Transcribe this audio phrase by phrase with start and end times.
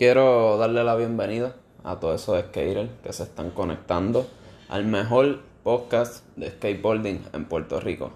[0.00, 4.26] Quiero darle la bienvenida a todos esos skaters que se están conectando
[4.70, 8.10] al mejor podcast de skateboarding en Puerto Rico.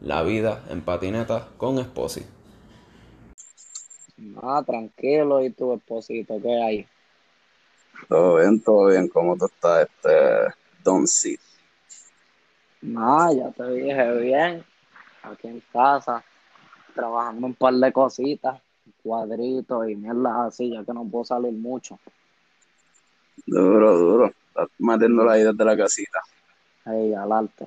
[0.00, 2.24] La vida en patineta con Esposi.
[4.40, 6.86] Ah, tranquilo, ¿y tu esposito qué hay?
[8.08, 9.08] Todo bien, todo bien.
[9.08, 10.54] ¿Cómo tú estás, este
[10.84, 11.36] Don C?
[12.96, 14.64] Ah, ya te dije bien.
[15.24, 16.24] Aquí en casa,
[16.94, 18.62] trabajando un par de cositas,
[19.02, 21.98] cuadritos y mierda así, ya que no puedo salir mucho.
[23.46, 24.26] Duro, duro.
[24.48, 26.20] Estás metiéndola ahí desde la casita.
[26.84, 27.66] Ahí, al arte.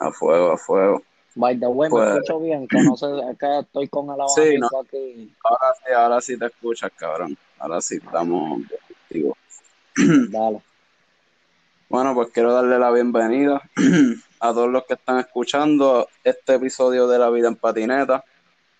[0.00, 1.02] A fuego, a fuego.
[1.34, 4.16] By the way, Pues- me escucho bien, que no sé, es que estoy con el
[4.34, 5.34] Sí, abanico aquí.
[5.44, 7.36] Ahora sí, ahora sí te escuchas, cabrón.
[7.58, 8.62] Ahora sí estamos
[9.08, 9.36] contigo.
[10.30, 10.62] Dale.
[11.88, 13.60] Bueno, pues quiero darle la bienvenida
[14.40, 18.24] a todos los que están escuchando este episodio de La Vida en Patineta.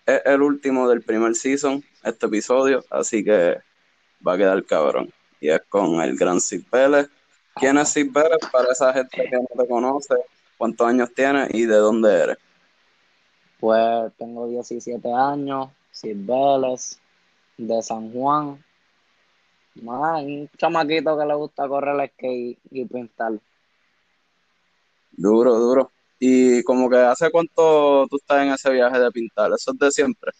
[0.05, 3.57] Es el último del primer season, este episodio, así que
[4.25, 5.11] va a quedar cabrón.
[5.39, 7.07] Y es con el gran Sid Vélez.
[7.55, 8.39] ¿Quién es Sid Vélez?
[8.51, 10.15] Para esa gente que no te conoce,
[10.57, 12.37] ¿cuántos años tienes y de dónde eres?
[13.59, 16.99] Pues tengo 17 años, Sid Vélez,
[17.57, 18.63] de San Juan.
[19.75, 23.33] Nada, un chamaquito que le gusta correr el skate y pintar.
[25.11, 25.91] Duro, duro.
[26.23, 29.89] Y como que hace cuánto tú estás en ese viaje de pintar, eso es de
[29.89, 30.31] siempre.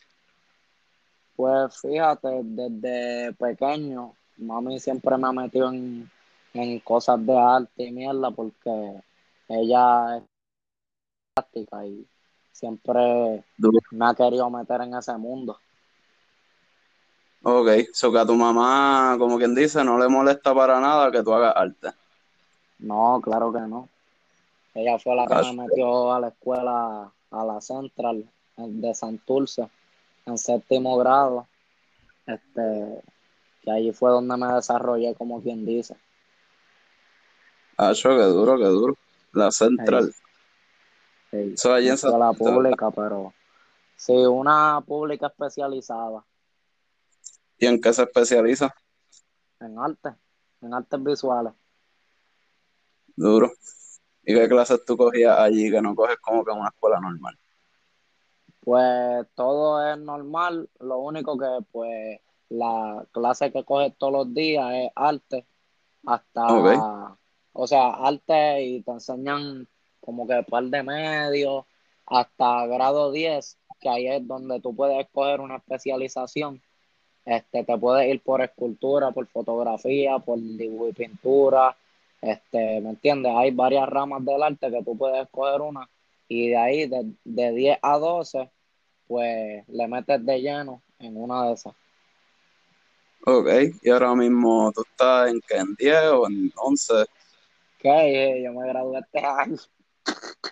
[1.36, 6.08] Pues fíjate, desde pequeño, mami siempre me ha metido en,
[6.54, 9.02] en cosas de arte y mierda porque
[9.48, 10.24] ella es
[11.34, 12.06] plástica y
[12.52, 13.44] siempre
[13.90, 15.58] me ha querido meter en ese mundo.
[17.42, 21.24] Ok, so que a tu mamá, como quien dice, no le molesta para nada que
[21.24, 21.90] tú hagas arte.
[22.78, 23.90] No, claro que no.
[24.74, 29.70] Ella fue la que Ah, me metió a la escuela, a la Central de Santurce,
[30.26, 31.48] en séptimo grado.
[32.26, 33.02] Este,
[33.62, 35.96] que allí fue donde me desarrollé, como quien dice.
[37.78, 38.98] Acho, qué duro, qué duro.
[39.34, 40.14] La central.
[41.32, 43.34] Sí, Eso allí en Santurce, pública, pero
[43.96, 46.24] sí, una pública especializada
[47.58, 48.74] ¿Y en qué se especializa?
[49.60, 50.10] en arte,
[50.62, 51.54] en artes visuales.
[53.16, 53.52] Duro.
[54.32, 57.38] ¿Y qué clases tú cogías allí que no coges como que en una escuela normal?
[58.62, 62.20] Pues todo es normal, lo único que pues
[62.50, 65.46] la clase que coges todos los días es arte,
[66.06, 67.18] hasta, Ok.
[67.54, 69.68] o sea, arte y te enseñan
[70.00, 71.66] como que par de medios,
[72.06, 76.62] hasta grado 10, que ahí es donde tú puedes escoger una especialización.
[77.26, 81.76] Este, te puedes ir por escultura, por fotografía, por dibujo y pintura,
[82.22, 83.34] este, ¿me entiendes?
[83.36, 85.90] Hay varias ramas del arte que tú puedes escoger una
[86.28, 88.50] y de ahí, de, de 10 a 12,
[89.08, 91.74] pues le metes de lleno en una de esas.
[93.26, 93.48] Ok.
[93.82, 95.58] ¿Y ahora mismo tú estás en qué?
[95.58, 97.06] ¿En 10 o en 11?
[97.80, 99.58] Que yo me gradué este año,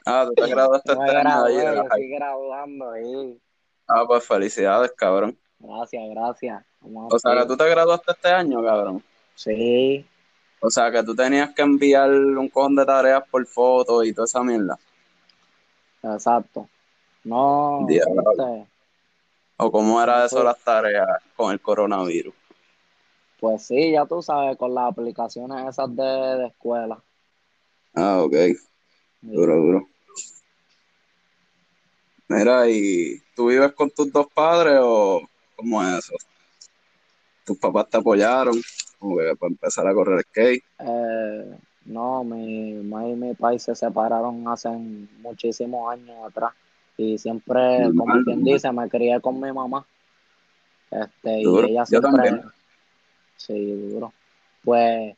[0.06, 1.84] Ah, tú te graduaste este año yo
[2.18, 3.40] graduando ahí.
[3.88, 5.38] Ah, pues felicidades, cabrón.
[5.60, 6.66] Gracias, gracias.
[6.82, 9.04] Vamos O sea, que tú te graduaste este año, cabrón.
[9.36, 10.06] Sí,
[10.62, 14.26] O sea, que tú tenías que enviar un cojón de tareas por foto y toda
[14.26, 14.78] esa mierda.
[16.04, 16.68] exacto.
[17.24, 18.68] No, este,
[19.58, 22.34] ¿O cómo era eso las tareas con el coronavirus?
[23.40, 27.02] pues sí, ya tú sabes, con las aplicaciones esas de, de escuela.
[27.96, 28.36] Ah, ok.
[29.22, 29.88] Duro, duro.
[32.28, 35.22] Mira, ¿y tú vives con tus dos padres o
[35.56, 36.16] cómo es eso?
[37.50, 38.56] ¿Tus papás te apoyaron
[39.00, 40.64] como que para empezar a correr skate?
[40.78, 46.54] Eh, no, mi mamá y mi país se separaron hace muchísimos años atrás
[46.96, 48.44] y siempre, como quien normal.
[48.44, 49.84] dice, me crié con mi mamá.
[50.92, 52.42] Este, y ella Yo siempre, también.
[53.36, 54.14] sí, duro.
[54.64, 55.16] Pues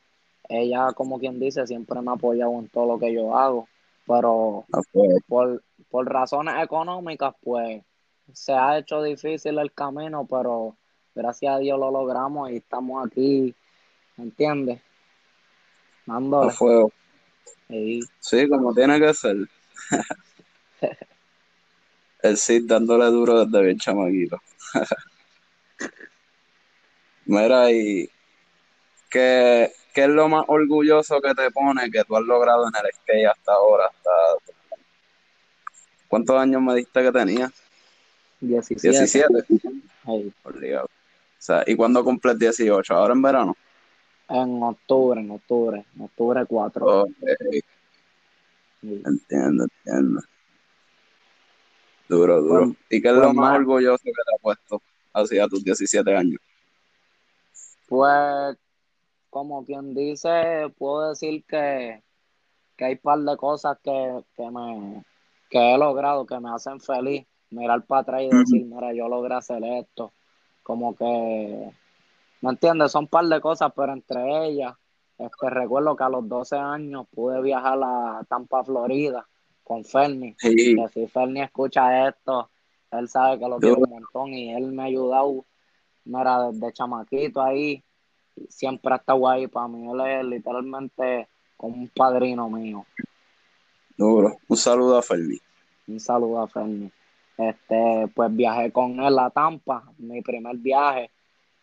[0.48, 3.68] ella, como quien dice, siempre me ha apoyado en todo lo que yo hago,
[4.08, 7.84] pero Ah, pues, por, por razones económicas, pues
[8.34, 10.78] se ha hecho difícil el camino, pero
[11.16, 13.54] gracias a Dios lo logramos y estamos aquí,
[14.18, 14.80] ¿me entiendes?
[14.80, 16.52] a Dándole.
[16.52, 16.92] fuego.
[17.70, 19.38] Y Sí, como tiene que ser.
[22.22, 24.40] El Cid dándole duro desde bien chamaquito.
[27.26, 28.10] Mira, ¿y
[29.10, 32.92] qué, qué es lo más orgulloso que te pone que tú has logrado en el
[32.94, 33.86] skate hasta ahora?
[33.86, 34.10] Hasta...
[36.08, 37.52] ¿Cuántos años me diste que tenías?
[38.42, 38.90] 17.
[38.90, 39.46] 17.
[40.06, 40.90] Hey, Obligado.
[41.42, 42.94] Sea, ¿y cuándo cumples 18?
[42.94, 43.58] ¿Ahora en verano?
[44.30, 47.02] en octubre, en octubre, en octubre 4.
[47.02, 47.10] Ok,
[48.80, 49.02] Sí.
[49.06, 50.22] entiendo, entiendo.
[52.08, 52.76] Duro, duro.
[52.90, 54.82] ¿Y qué es lo más orgulloso que te ha puesto
[55.14, 56.40] así a tus 17 años?
[57.88, 58.58] Pues,
[59.32, 62.04] como quien dice, puedo decir que,
[62.78, 65.04] que hay un par de cosas que, que, me,
[65.50, 67.26] que he logrado, que me hacen feliz.
[67.50, 70.14] Mirar para atrás y decir, mira, yo logré hacer esto.
[70.64, 71.72] Como que,
[72.42, 72.92] ¿me entiendes?
[72.92, 74.74] Son un par de cosas, pero entre ellas,
[75.18, 79.28] este, recuerdo que a los 12 años pude viajar a Tampa, Florida,
[79.64, 80.36] con Fernie.
[80.38, 80.76] Sí.
[80.76, 82.50] Que si Fernie escucha esto,
[82.92, 85.46] él sabe que lo quiero un montón y él me ha ayudado,
[86.06, 87.84] mira, desde chamaquito ahí,
[88.50, 89.90] siempre ha estado ahí para mí.
[89.90, 92.86] Él es literalmente como un padrino mío.
[93.98, 94.38] Duro.
[94.48, 95.38] Un saludo a Fermi.
[95.88, 96.92] Un saludo a Fernie.
[97.50, 99.84] Este, pues viajé con él a Tampa.
[99.98, 101.10] Mi primer viaje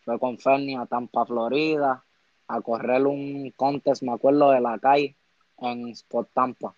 [0.03, 2.03] fue con Fernie a Tampa, Florida,
[2.47, 5.15] a correr un contest, me acuerdo, de la calle
[5.59, 6.73] en Sport Tampa.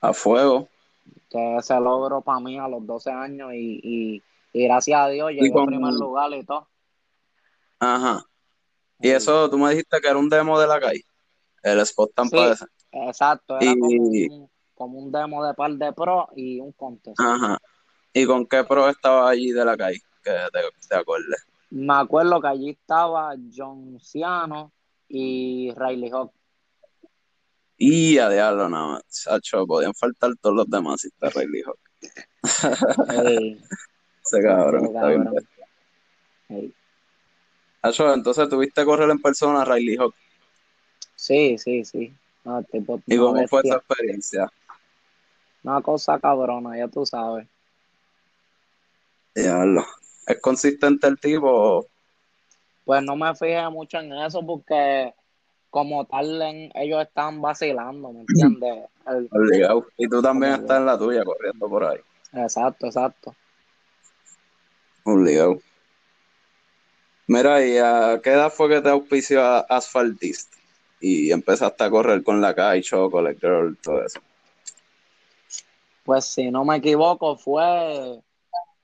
[0.00, 0.68] A fuego.
[1.28, 4.22] Que ese logro para mí a los 12 años y, y,
[4.52, 6.68] y gracias a Dios llegué con- en primer lugar y todo.
[7.78, 8.24] Ajá.
[9.00, 11.02] Y eso, tú me dijiste que era un demo de la calle.
[11.62, 12.52] El spot Tampa Sí.
[12.52, 12.64] ese.
[13.08, 17.18] Exacto, era Y- como, un, como un demo de par de pro y un contest.
[17.20, 17.58] Ajá.
[18.12, 20.00] ¿Y con qué pro estaba allí de la calle?
[20.22, 21.46] Que te, te acuerdes.
[21.70, 24.72] Me acuerdo que allí estaba John Ciano
[25.08, 26.32] y Riley Hawk.
[27.76, 29.02] Y a diablo, nada más.
[29.08, 31.78] Sacho, podían faltar todos los demás si está Riley Hawk.
[33.24, 33.60] Ey,
[34.24, 35.24] Ese cabrón ese está bien.
[35.24, 35.48] cabrón.
[36.50, 36.74] Ey.
[37.82, 40.14] Sacho, entonces tuviste correr en persona a Riley Hawk.
[41.14, 42.12] Sí, sí, sí.
[42.44, 44.50] No, el tipo ¿Y cómo fue esa experiencia?
[45.62, 47.46] Una cosa cabrona, ya tú sabes.
[49.34, 49.84] Diablo.
[50.26, 51.86] ¿Es consistente el tipo?
[52.84, 55.14] Pues no me fijé mucho en eso porque
[55.70, 58.86] como tal en- ellos estaban vacilando, ¿me entiendes?
[59.06, 59.86] El- Obligado.
[59.96, 61.98] Y tú también estás en la tuya corriendo por ahí.
[62.32, 63.34] exacto, exacto.
[65.04, 65.60] Obligado.
[67.26, 70.52] Mira, ¿y a qué edad fue que te auspició a Asfaltist?
[71.00, 74.20] Y empezaste a correr con la calle, Chocolate Girl, todo eso.
[76.04, 78.20] Pues si no me equivoco fue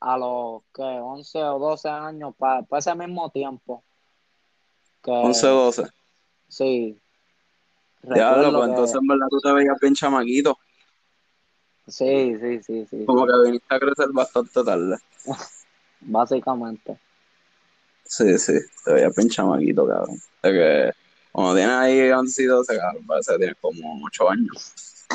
[0.00, 3.82] a los que 11 o 12 años, para ese mismo tiempo.
[5.02, 5.84] Que, 11 o 12.
[6.48, 6.98] Sí.
[8.02, 10.58] Diablo, pues que- entonces en verdad tú te veías bien chamaquito.
[11.88, 13.04] Sí, sí, sí, sí.
[13.06, 14.96] Como que viniste a crecer bastante tarde.
[16.00, 16.98] Básicamente.
[18.04, 18.52] Sí, sí,
[18.84, 20.16] te veías bien chamaquito, cabrón.
[20.42, 20.92] De que
[21.32, 24.72] cuando tienes ahí 11 y 12, cabrón, parece que tienes como 8 años.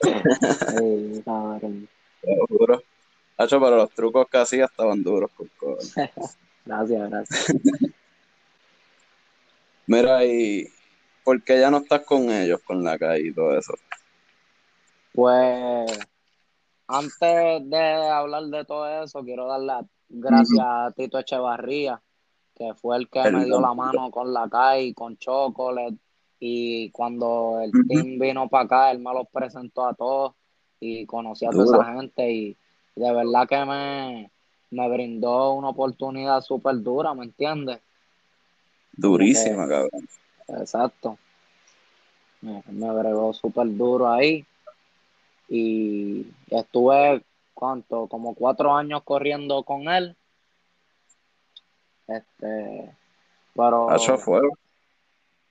[0.00, 1.88] Sí, cabrón.
[2.22, 2.82] Te lo juro.
[3.38, 5.94] Hacho, pero los trucos que hacía estaban duros, cojones.
[6.66, 7.46] Gracias, gracias.
[9.86, 10.68] Mira, y
[11.24, 13.72] ¿por qué ya no estás con ellos, con la calle y todo eso?
[15.14, 15.98] Pues
[16.86, 22.02] antes de hablar de todo eso, quiero dar las gracias a Tito Echevarría,
[22.54, 25.96] que fue el que me dio la mano con la CAI, con Chocolate.
[26.40, 30.34] Y cuando el team vino para acá, él me los presentó a todos
[30.80, 32.30] y conocí a toda esa gente.
[32.30, 32.58] Y
[32.98, 34.30] de verdad que me,
[34.70, 37.80] me brindó una oportunidad súper dura, ¿me entiendes?
[38.92, 40.08] Durísima, cabrón.
[40.48, 41.18] Exacto.
[42.40, 44.44] Me, me bregó súper duro ahí.
[45.48, 47.22] Y estuve,
[47.54, 48.06] ¿cuánto?
[48.08, 50.16] Como cuatro años corriendo con él.
[52.06, 52.94] Este,
[53.54, 54.56] pero Hacho a fuego.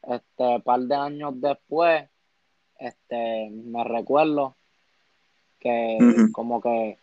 [0.04, 2.10] este par de años después,
[2.80, 4.56] este, me recuerdo
[5.60, 5.98] que
[6.32, 6.98] como que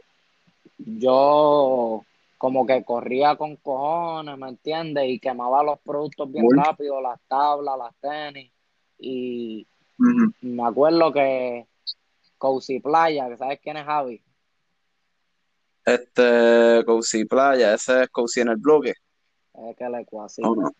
[0.78, 2.04] yo
[2.38, 5.04] como que corría con cojones, ¿me entiendes?
[5.08, 6.56] Y quemaba los productos bien Uy.
[6.56, 8.50] rápido, las tablas, las tenis.
[8.98, 9.66] Y
[10.42, 11.66] me acuerdo que
[12.38, 14.22] Cozy Playa, que sabes quién es Javi,
[15.84, 18.94] Este, Cozy Playa, ese es Cozy en el bloque.
[19.54, 20.42] es que le así.
[20.44, 20.70] ¿o no?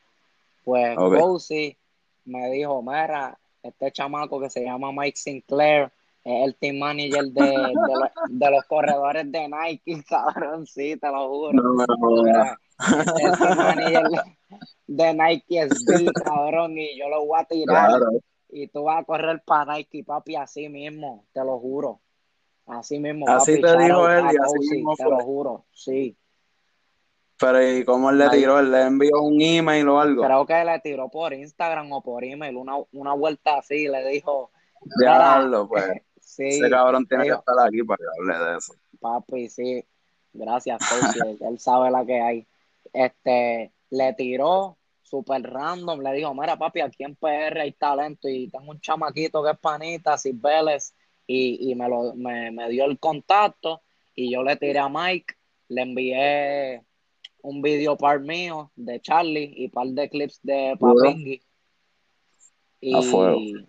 [0.64, 1.18] Pues Ok.
[1.18, 1.76] Cozy
[2.24, 5.92] me dijo, mira, este chamaco que se llama Mike Sinclair
[6.24, 11.08] es el team manager de, de, lo- de los corredores de Nike, cabrón, sí, te
[11.08, 11.52] lo juro.
[11.52, 12.56] No me jodas.
[13.18, 14.04] Es el team manager
[14.86, 18.06] de Nike SB, cabrón, y yo lo voy a tirar Claro.
[18.50, 22.00] y tú vas a correr para Nike, papi, así mismo, te lo juro.
[22.66, 26.16] Así mismo, Así papi, te shout dijo él y así mismo te lo juro, sí.
[27.38, 28.58] Pero ¿y cómo él le tiró?
[28.60, 30.22] ¿Él le envió un email o algo?
[30.22, 34.50] Creo que le tiró por Instagram o por email una, una vuelta así, le dijo,
[34.98, 35.84] Diablo, pues.
[36.24, 38.74] Sí, Ese cabrón tiene que estar aquí para que hable de eso.
[39.00, 39.84] papi, sí,
[40.32, 40.80] gracias,
[41.40, 42.46] él, sabe la que hay.
[42.92, 48.48] Este, le tiró súper random, le dijo, mira, papi, aquí en PR hay talento y
[48.48, 50.94] tengo un chamaquito que es panita, Vélez,
[51.26, 53.82] y, y me, lo, me, me dio el contacto
[54.14, 55.34] y yo le tiré a Mike,
[55.68, 56.82] le envié
[57.42, 60.76] un video par mío de Charlie y par de clips de.
[60.78, 61.42] Papingui.
[62.80, 63.66] Y,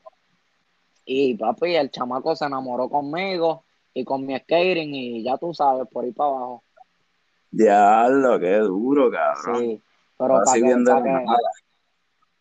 [1.06, 5.88] y papi, el chamaco se enamoró conmigo y con mi skating y ya tú sabes,
[5.88, 6.64] por ahí para abajo.
[7.52, 9.62] Diablo, qué duro, cabrón.
[9.62, 9.82] Sí,
[10.18, 11.26] pero para que, pa' que,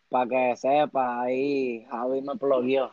[0.09, 2.91] pa' que sepa, ahí Javi me plogueó.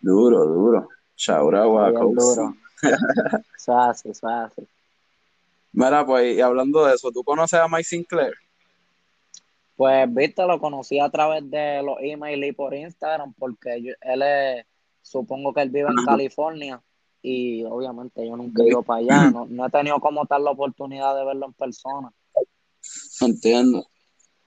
[0.00, 0.88] Duro, duro.
[1.16, 2.12] Chaura, Bien guaco.
[2.14, 2.54] duro.
[3.56, 4.12] Es así.
[5.72, 8.34] Mira, pues, y hablando de eso, ¿tú conoces a Mike Sinclair?
[9.78, 14.22] Pues, viste, lo conocí a través de los emails y por Instagram, porque yo- él
[14.22, 14.66] es,
[15.02, 16.04] supongo que él vive en.
[16.04, 16.82] California
[17.22, 20.50] y obviamente yo nunca he ido para allá, no, no he tenido como tal la
[20.50, 22.12] oportunidad de verlo en persona.
[23.20, 23.86] Entiendo.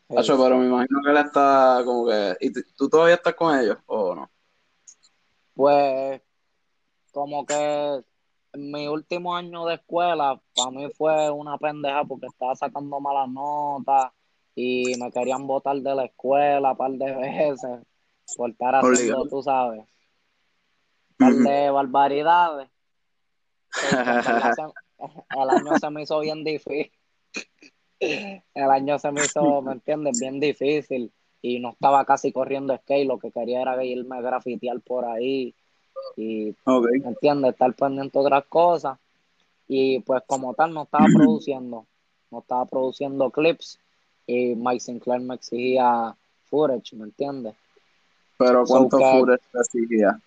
[0.10, 2.36] Sí, pero me imagino que él está como que...
[2.42, 4.30] ¿Y tú todavía estás con ellos o no?
[5.54, 6.22] Pues,
[7.14, 8.04] como que
[8.56, 14.12] mi último año de escuela, para mí fue una pendeja porque estaba sacando malas notas
[14.56, 17.80] y me querían botar de la escuela un par de veces
[18.36, 21.44] por estar haciendo, tú sabes, un par Ujú.
[21.44, 22.70] de barbaridades.
[23.82, 26.92] El año se me hizo bien difícil.
[28.00, 30.20] El año se me hizo, ¿me entiendes?
[30.20, 31.12] Bien difícil.
[31.42, 35.56] Y no estaba casi corriendo skate, lo que quería era irme a grafitear por ahí.
[36.16, 36.56] Y.
[36.66, 37.54] ¿me entiendes?
[37.54, 39.00] Estar pendiente de otras cosas.
[39.68, 41.86] Y pues como tal no estaba produciendo.
[42.30, 43.80] No estaba produciendo clips.
[44.28, 46.16] Y Mike Sinclair me exigía
[46.50, 47.56] footage, ¿me entiendes?
[48.38, 50.20] Pero So ¿cuánto que- footage te exigía?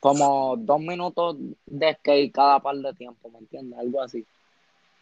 [0.00, 1.36] Como dos minutos
[1.66, 3.78] de skate cada par de tiempo, ¿me entiendes?
[3.78, 4.24] Algo así.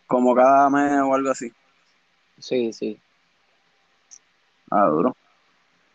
[0.06, 1.52] Como cada mes o algo así.
[2.38, 2.98] Sí, sí.
[4.70, 5.14] Ah, duro.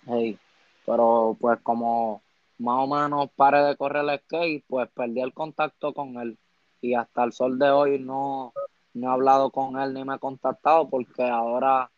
[0.06, 0.38] Hey,
[0.86, 2.22] pero pues como
[2.60, 6.38] más o menos paré de correr el skate, pues perdí el contacto con él
[6.82, 8.53] y hasta el sol de hoy no,
[9.00, 11.89] no he hablado con él ni me he contactado porque ahora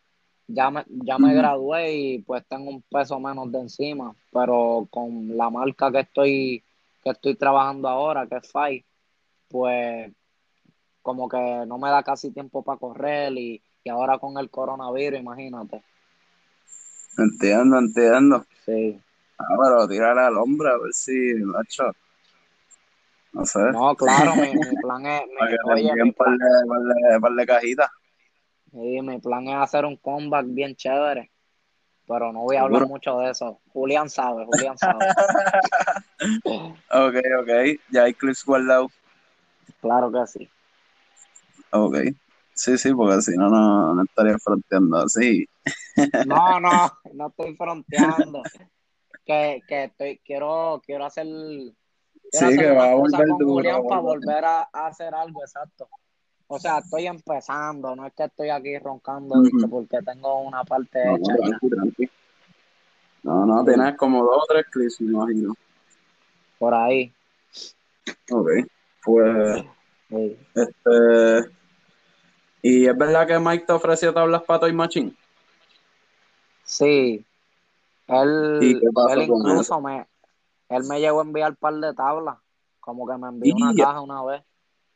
[0.47, 5.35] ya me, ya me gradué y pues tengo un peso menos de encima, pero con
[5.37, 6.63] la marca que estoy,
[7.03, 8.85] que estoy trabajando ahora, que es FAI,
[9.47, 10.11] pues
[11.01, 15.19] como que no me da casi tiempo para correr y, y ahora con el coronavirus,
[15.19, 15.83] imagínate.
[17.17, 18.45] Entiendo, entiendo.
[18.65, 18.99] Sí.
[19.37, 21.91] Ah, pero tírale al hombre a ver si, macho.
[23.33, 23.59] No sé.
[23.71, 25.33] No, claro, mi, mi plan es, mi-
[25.73, 26.37] oye, mi plan,
[27.21, 27.89] par de, cajitas.
[28.71, 31.31] sí, mi plan es hacer un comeback bien chévere,
[32.07, 33.61] pero no voy a hablar mucho de eso.
[33.73, 34.99] Julián sabe, Julián sabe.
[36.93, 37.49] Ok, ok.
[37.89, 38.91] Ya hay clips guardados.
[39.81, 40.49] Claro que sí.
[41.71, 41.95] Ok.
[42.53, 45.47] Sí, sí, porque si no, no, no estaría fronteando así.
[46.25, 48.43] No, no, no estoy fronteando.
[49.25, 51.25] Que, que estoy, quiero, quiero hacer,
[52.31, 53.53] Sí, hacer que va a volver con duro.
[53.53, 54.45] Julián para volver.
[54.45, 55.89] a, a hacer algo exacto.
[56.47, 59.69] O sea, estoy empezando, no es que estoy aquí roncando dizque, Ujú.
[59.69, 62.09] porque tengo una parte No, hecha no, tranqui, tranqui.
[63.23, 65.53] No, no, Sí, tienes como dos o tres clips, me imagino.
[66.59, 67.13] por ahí.
[68.31, 68.49] Ok.
[69.03, 69.63] Pues,
[70.09, 70.37] Sí.
[70.55, 71.51] este.
[72.63, 75.15] ¿Y es verdad que Mike te ofreció tablas para Toy Machine?
[76.63, 77.25] Sí,
[78.07, 79.49] ¿Y él, qué pasó él con eso?
[79.49, 80.05] incluso me,
[80.71, 82.37] él me llegó a enviar un par de tablas,
[82.79, 84.43] como que me envió una ¿Y caja una vez,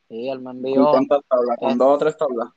[0.08, 1.58] y él me con envió cuántas tablas?
[1.58, 2.48] ¿Con eh, dos o tres tablas?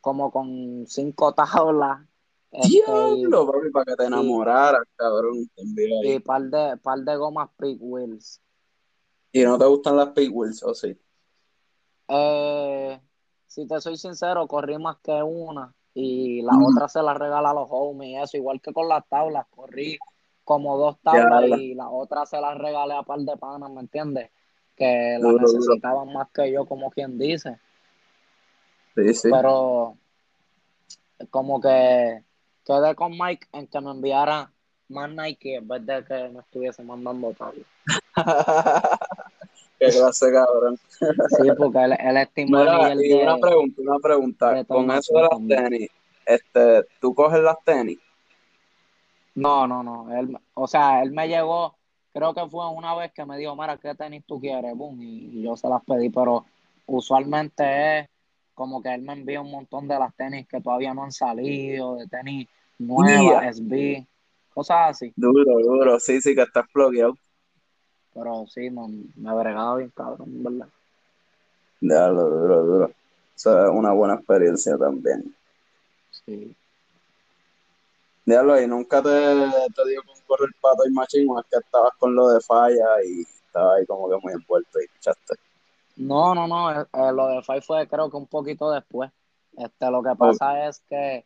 [0.00, 2.06] como con cinco tablas,
[2.50, 5.48] este, Diablo, papi, para que te enamoraras, cabrón.
[5.54, 5.62] Te
[6.16, 8.40] y par de, par de gomas Big Wheels.
[9.32, 10.96] ¿Y no te gustan las Pig Wheels o sí?
[12.08, 13.00] Eh,
[13.46, 16.70] si te soy sincero, corrí más que una, y la Ujú.
[16.70, 19.98] otra se la regala a los homies y eso, igual que con las tablas, corrí
[20.44, 24.30] como dos tablas y la otra se la regalé a par de panas, ¿me entiendes?
[24.76, 27.58] Que la necesitaban más que yo, como quien dice.
[28.94, 29.28] Sí, sí.
[29.30, 29.96] Pero
[31.30, 32.22] como que
[32.64, 34.50] quedé con Mike en que me enviara
[34.88, 37.66] más Nike en vez de que me estuviese mandando tablas.
[39.78, 40.78] Qué clase, cabrón.
[40.88, 44.52] Sí, porque él, él es team Mira, manager y una de, pregunta, una pregunta.
[44.52, 45.90] de Toy Con eso de las tenis,
[46.24, 47.98] este, ¿tú coges las tenis?
[49.34, 50.16] No, no, no.
[50.16, 51.76] Él, o sea, él me llegó,
[52.12, 54.74] creo que fue una vez que me dijo, mira, ¿qué tenis tú quieres?
[54.76, 56.44] Boom, y, y yo se las pedí, pero
[56.86, 58.08] usualmente es
[58.54, 61.96] como que él me envía un montón de las tenis que todavía no han salido,
[61.96, 62.46] de tenis
[62.78, 62.86] ¡Ya!
[62.86, 64.06] nuevas, SB,
[64.52, 65.12] cosas así.
[65.16, 65.98] Duro, duro.
[65.98, 67.16] Sí, sí, que estás bloqueado.
[68.14, 70.68] Pero sí, me bregaba bien cabrón, ¿verdad?
[71.80, 72.90] Diablo, duro, duro.
[73.34, 75.34] Eso es una buena experiencia también.
[76.10, 76.56] Sí.
[78.26, 81.92] Diablo, ¿y nunca te, te dio con correr pato y machín o es que estabas
[81.98, 85.34] con lo de falla y estabas ahí como que muy envuelto y echaste?
[85.96, 89.10] No, no, no, eh, eh, lo de Five fue creo que un poquito después.
[89.56, 91.24] Este, lo que pasa es que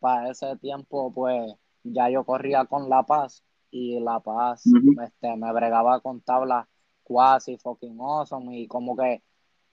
[0.00, 1.54] para ese tiempo, pues,
[1.84, 6.66] ya yo corría con La Paz y La Paz este, me bregaba con tablas
[7.04, 9.22] cuasi fucking awesome y como que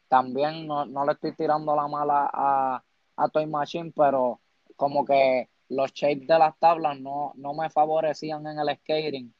[0.07, 2.83] también no, le estoy tirando la mala a,
[3.15, 4.39] a Toy Machine, pero
[4.75, 9.33] como que los shapes de las tablas no, no me favorecían en el skating.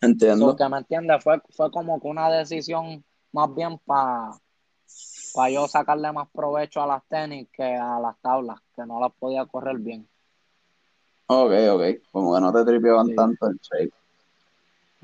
[0.00, 0.46] Entiendo.
[0.48, 4.32] Lo que me entiende fue, fue como que una decisión más bien para
[5.34, 9.12] para yo sacarle más provecho a las tenis que a las tablas, que no las
[9.12, 10.08] podía correr bien.
[11.26, 11.82] Ok, ok.
[12.10, 13.92] Como que no te tripeaban tanto el shape.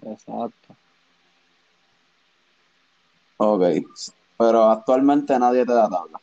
[0.02, 0.76] Exacto.
[3.36, 3.62] Ok.
[4.38, 6.20] Pero actualmente nadie te da tabla.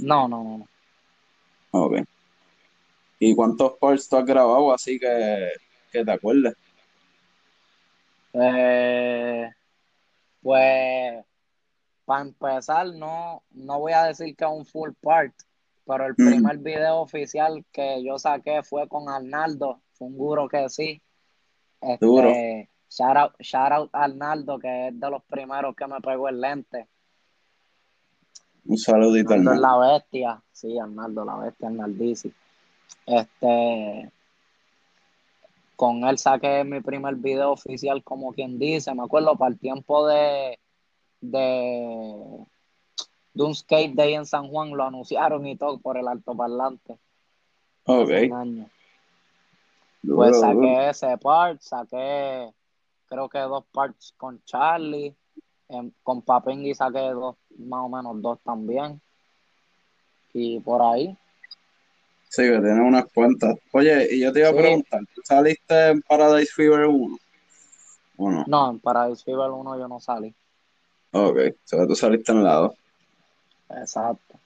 [0.00, 0.68] No, no, no.
[1.70, 1.96] Ok.
[3.18, 5.50] ¿Y cuántos parts tú has grabado así que,
[5.90, 6.54] que te acuerdes?
[8.32, 9.50] Eh,
[10.40, 11.24] pues,
[12.04, 15.34] para empezar, no, no voy a decir que es un full part,
[15.84, 20.68] pero el primer video oficial que yo saqué fue con Arnaldo, fue un guro que
[20.68, 21.02] sí.
[21.80, 22.32] Este, Duro.
[22.90, 26.40] Shout out, shout out a Arnaldo, que es de los primeros que me pegó el
[26.40, 26.88] lente.
[28.64, 29.54] Un saludito Arnaldo.
[29.54, 32.32] es la bestia, sí, Arnaldo, la bestia, Arnaldici.
[33.08, 34.12] Este,
[35.76, 40.06] con él saqué mi primer video oficial, como quien dice, me acuerdo, para el tiempo
[40.06, 40.58] de,
[41.20, 42.46] de,
[43.32, 46.98] de un skate day en San Juan, lo anunciaron y todo por el altoparlante.
[47.84, 48.10] Ok.
[50.02, 52.52] pues saqué ese part, saqué
[53.08, 55.14] creo que dos parts con Charlie,
[55.68, 59.00] em, con Papingui saqué dos, más o menos dos también.
[60.34, 61.16] Y por ahí.
[62.28, 63.56] Sí, que tiene unas cuentas.
[63.72, 67.18] Oye, y yo te iba a preguntar, ¿tú saliste en Paradise Fever 1?
[68.18, 68.44] ¿O no?
[68.46, 70.34] No, en Paradise Fever 1 yo no salí.
[71.12, 72.74] Ok, o sea, tú saliste en lado.
[73.70, 74.38] Exacto.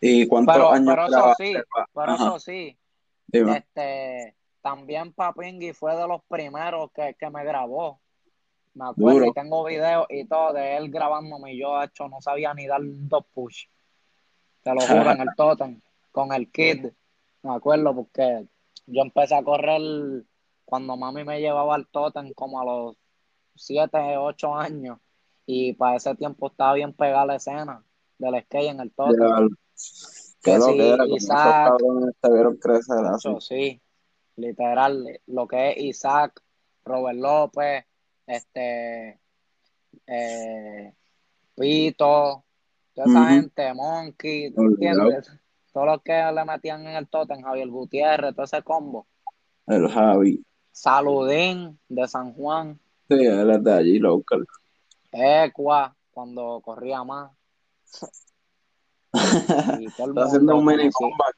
[0.00, 1.54] ¿Y cuántos pero, años Pero eso sí,
[1.94, 2.76] pero eso sí.
[3.32, 8.00] Este, también Papingui fue de los primeros que, me grabó.
[8.74, 12.52] Me acuerdo y tengo videos y todo de él grabándome y yo hecho no sabía
[12.54, 13.66] ni dar dos push.
[14.62, 15.80] Te lo juro en el totem
[16.16, 16.86] con el kid.
[17.42, 18.48] Me acuerdo porque
[18.86, 20.24] yo empecé a correr
[20.64, 22.96] cuando mami me llevaba al totem como a los
[23.54, 24.98] 7, 8 años
[25.44, 27.84] y para ese tiempo estaba bien pegada la escena
[28.16, 29.50] del skate en el totem.
[30.42, 31.74] Que sí, Isaac,
[32.62, 33.82] crecer sí,
[34.36, 36.40] literal, lo que es Isaac,
[36.82, 37.84] Robert López,
[38.26, 39.20] este,
[40.06, 40.94] eh,
[41.54, 42.44] Pito,
[42.94, 45.30] toda esa gente, Monkey, ¿entiendes?
[45.76, 49.06] Todos los que le metían en el totem, Javier Gutiérrez, todo ese combo.
[49.66, 50.42] El Javi.
[50.72, 52.80] Saludín de San Juan.
[53.10, 54.46] Sí, él es de allí, local.
[55.12, 57.30] Equa, cuando corría más.
[59.12, 61.36] Está haciendo un mini comeback.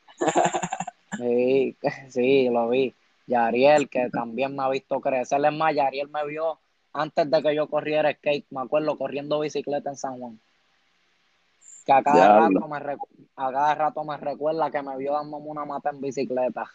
[1.16, 1.76] Sí,
[2.08, 2.94] sí, lo vi.
[3.26, 5.44] Yariel, que también me ha visto crecer.
[5.44, 6.60] Es más, Yariel me vio
[6.92, 10.38] antes de que yo corriera skate, me acuerdo, corriendo bicicleta en San Juan.
[11.88, 15.64] Que a cada, rato me, a cada rato me recuerda que me vio dándome una
[15.64, 16.70] mata en bicicleta.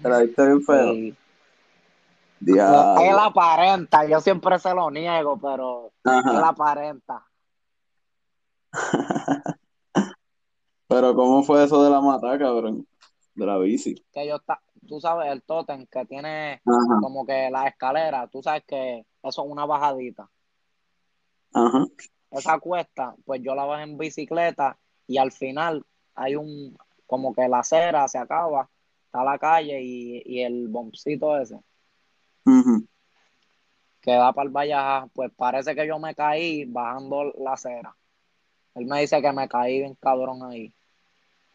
[0.00, 0.92] Pero ahí está bien feo.
[2.40, 7.26] Él aparenta, yo siempre se lo niego, pero él aparenta.
[10.86, 12.86] Pero ¿cómo fue eso de la mata, cabrón?
[13.34, 13.96] De la bici.
[14.12, 16.62] Que yo está, tú sabes, el tótem que tiene
[17.00, 20.28] como que la escalera, tú sabes que eso es una bajadita.
[21.52, 21.86] Ajá.
[22.30, 27.48] Esa cuesta, pues yo la bajé en bicicleta y al final hay un, como que
[27.48, 28.68] la acera se acaba,
[29.06, 31.58] está la calle y, el bombcito ese.
[34.00, 37.94] Que da para el vallaja, pues parece que yo me caí bajando la acera.
[38.74, 40.72] Él me dice que me caí bien cabrón ahí.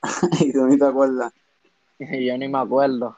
[0.42, 1.34] y tú ni te acuerdas.
[2.00, 3.16] Y yo ni me acuerdo.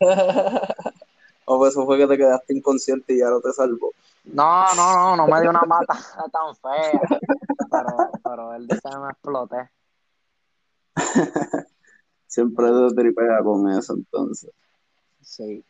[1.44, 3.92] o pues eso fue que te quedaste inconsciente y ya no te salvó.
[4.24, 5.94] No, no, no, no me dio una mata
[6.32, 7.00] tan fea.
[7.70, 9.70] Pero, pero él dice que me exploté.
[12.26, 14.50] Siempre te tripea con eso, entonces.
[15.20, 15.64] Sí.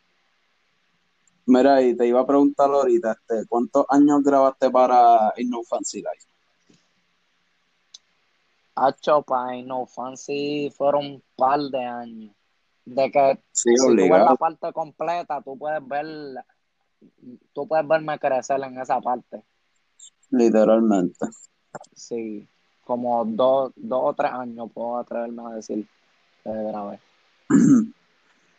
[1.47, 5.99] Mira, y te iba a preguntar ahorita, este, ¿cuántos años grabaste para In No Fancy
[5.99, 6.29] Life?
[8.75, 12.35] Hacho, para No Fancy fueron un par de años.
[12.85, 16.07] De que si tú ves la parte completa, tú puedes ver,
[17.53, 19.43] tú puedes verme crecer en esa parte.
[20.31, 21.27] Literalmente.
[21.95, 22.49] Sí,
[22.85, 25.87] como dos, dos o tres años puedo atreverme a decir
[26.43, 27.01] que grabé.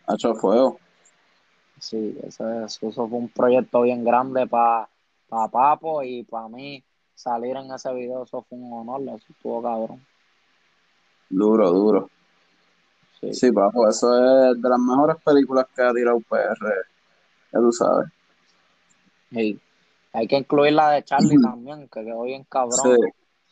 [0.07, 0.79] Hacho fuego.
[1.79, 4.87] Sí, eso, eso fue un proyecto bien grande para
[5.27, 6.83] pa Papo y para mí
[7.15, 10.05] salir en ese video, eso fue un honor, eso estuvo cabrón.
[11.29, 12.09] Duro, duro.
[13.19, 13.33] Sí.
[13.33, 16.57] Sí, papo, eso es de las mejores películas que ha tirado PR,
[17.51, 18.09] ya tú sabes.
[19.33, 19.59] Y
[20.13, 22.79] hay que incluir la de Charlie también, que quedó bien cabrón.
[22.83, 22.95] Sí.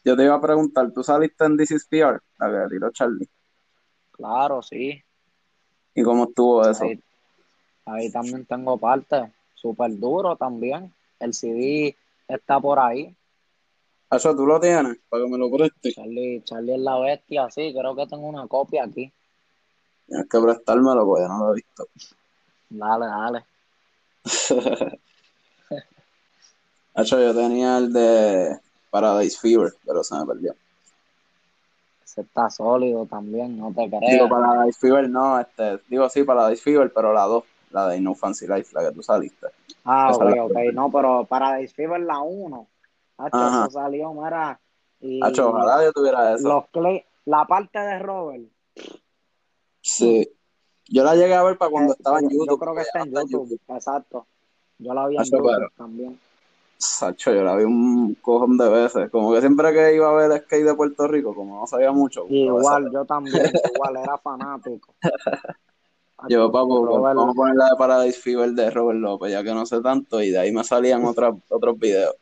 [0.03, 2.19] Yo te iba a preguntar, ¿tú saliste en This is PR?
[2.39, 3.29] La que tiró Charlie.
[4.11, 5.01] Claro, sí.
[5.93, 6.83] ¿Y cómo estuvo eso?
[6.83, 6.99] Ahí,
[7.85, 9.31] ahí también tengo parte.
[9.55, 10.93] Súper duro también.
[11.19, 11.95] El CD
[12.27, 13.15] está por ahí.
[14.09, 15.95] Eso tú lo tienes, para que me lo prestes.
[15.95, 17.73] Charlie, Charlie es la bestia, sí.
[17.77, 19.11] Creo que tengo una copia aquí.
[20.07, 21.87] Tienes que prestármelo, porque no lo he visto.
[22.69, 23.45] Dale, dale.
[26.93, 30.53] Hacho, yo tenía el de Paradise Fever, pero se me perdió.
[32.03, 34.29] Ese está sólido también, no te Digo, creas.
[34.29, 38.47] Paradise Fever no, este, digo sí, Paradise Fever, pero la 2, la de No Fancy
[38.47, 39.47] Life, la que tú saliste.
[39.85, 40.57] Ah, Esa ok, ok.
[40.73, 42.67] No, pero Paradise Fever la 1.
[43.17, 44.59] Hacho, eso salió, mira.
[44.99, 46.67] Y Hacho, ojalá yo tuviera eso.
[46.73, 46.93] los
[47.25, 48.43] la parte de Robert.
[49.81, 50.29] Sí.
[50.89, 52.49] Yo la llegué a ver para cuando eh, estaba en yo- YouTube.
[52.49, 53.59] Yo creo que está en YouTube.
[53.69, 54.27] Exacto.
[54.79, 56.19] Yo la vi en Hacho, YouTube pero- también.
[56.81, 59.09] Sacho, yo la vi un cojón de veces.
[59.11, 61.91] Como que siempre que iba a ver el skate de Puerto Rico, como no sabía
[61.91, 62.25] mucho.
[62.27, 64.93] Igual, yo también, igual, era fanático.
[66.29, 69.55] Yo, papo, Robert- vamos a poner la de Paradise Fever de Robert López, ya que
[69.55, 72.15] no sé tanto, y de ahí me salían otras, otros videos.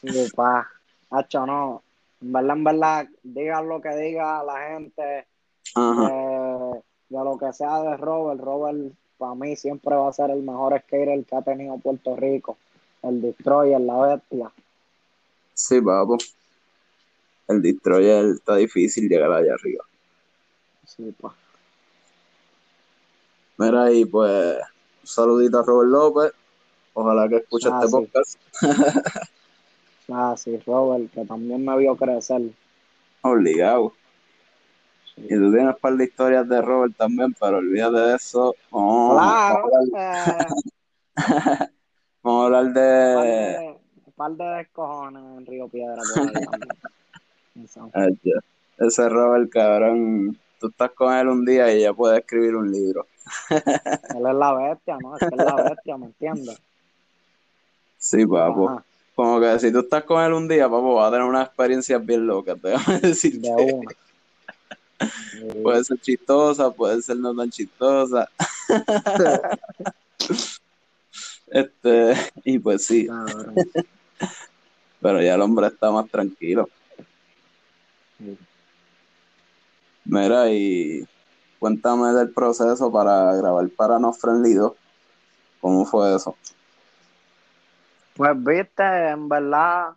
[0.00, 0.66] Sí, pa.
[1.10, 1.82] Hacho, no.
[2.20, 7.82] En verdad, en verdad, diga lo que diga la gente de, de lo que sea
[7.82, 8.40] de Robert.
[8.40, 12.56] Robert, para mí, siempre va a ser el mejor skater que ha tenido Puerto Rico.
[13.02, 14.50] El Destroyer, la bestia.
[15.54, 16.18] Sí, papo.
[17.48, 19.84] El Destroyer está difícil llegar allá arriba.
[20.86, 21.34] Sí, pa.
[23.56, 24.56] Mira, y pues,
[25.02, 26.32] un saludito a Robert López.
[26.94, 27.92] Ojalá que escuche Ah, este sí.
[27.92, 28.38] podcast.
[30.10, 32.40] Ah, sí, Robert, que también me vio crecer.
[33.20, 33.92] Obligado.
[35.14, 35.20] Sí.
[35.26, 38.54] Y tú tienes un par de historias de Robert también, pero olvídate de eso.
[38.70, 39.68] Vamos, Claro,
[42.28, 42.82] vamos a hablar, a par de.
[42.82, 46.02] de, par de descojones en Río Piedra.
[47.94, 48.18] Ay.
[48.78, 50.38] Ese Robert, cabrón.
[50.60, 53.06] Tú estás con él un día y ya puede escribir un libro.
[53.50, 55.16] Él es la bestia, ¿no?
[55.16, 56.60] Es que es la bestia, ¿me entiendes?
[57.96, 58.68] Sí, papo.
[58.68, 61.46] Ajá, Como que si tú estás con él un día, papo, vas a tener unas
[61.46, 63.48] experiencias bien locas, déjame decirte.
[63.48, 63.90] de una.
[65.00, 65.60] Sí.
[65.62, 68.28] Puede ser chistosa, puede ser no tan chistosa.
[71.50, 73.54] Este, y pues sí, Cabrón.
[75.00, 76.68] pero ya el hombre está más tranquilo.
[80.04, 81.06] Mira, y
[81.58, 84.72] cuéntame del proceso para grabar para No Friendly 2.
[85.60, 86.36] ¿Cómo fue eso?
[88.14, 89.94] Pues viste, en verdad,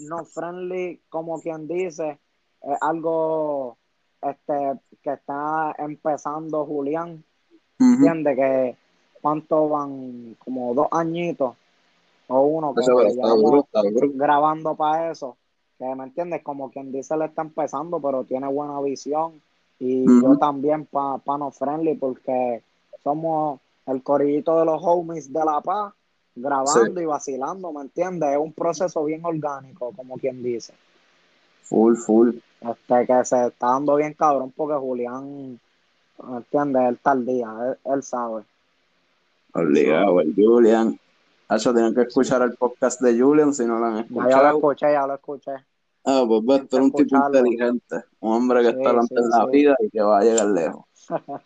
[0.00, 2.18] no friendly, como quien dice,
[2.62, 3.78] es algo
[4.22, 7.22] este que está empezando Julián,
[7.78, 7.92] Ujú.
[7.94, 8.76] entiende que
[9.20, 11.54] cuánto van como dos añitos
[12.28, 13.64] o uno que llevamos
[14.14, 15.36] grabando para eso,
[15.78, 19.40] que me entiendes, como quien dice le está empezando, pero tiene buena visión
[19.78, 22.62] y yo también para no friendly porque
[23.02, 25.92] somos el corillito de los homies de La Paz
[26.36, 28.30] grabando y vacilando, ¿me entiendes?
[28.30, 30.72] Es un proceso bien orgánico, como quien dice.
[31.62, 32.30] Full, full.
[32.60, 35.58] Este que se está dando bien cabrón porque Julián,
[36.22, 36.82] ¿me entiendes?
[36.88, 38.42] Él está al día, él, él sabe.
[39.52, 40.98] Obligado, el Julian.
[41.48, 44.22] Hacho, tienen que escuchar el podcast de Julian si no lo han Ya yo lo
[44.28, 44.56] escuchado.
[44.56, 45.52] escuché, ya lo escuché.
[46.04, 49.22] Ah, pues ves, tú eres un tipo inteligente, un hombre que Sí, está adelante sí,
[49.22, 49.50] en la sí.
[49.50, 50.84] vida y que va a llegar lejos.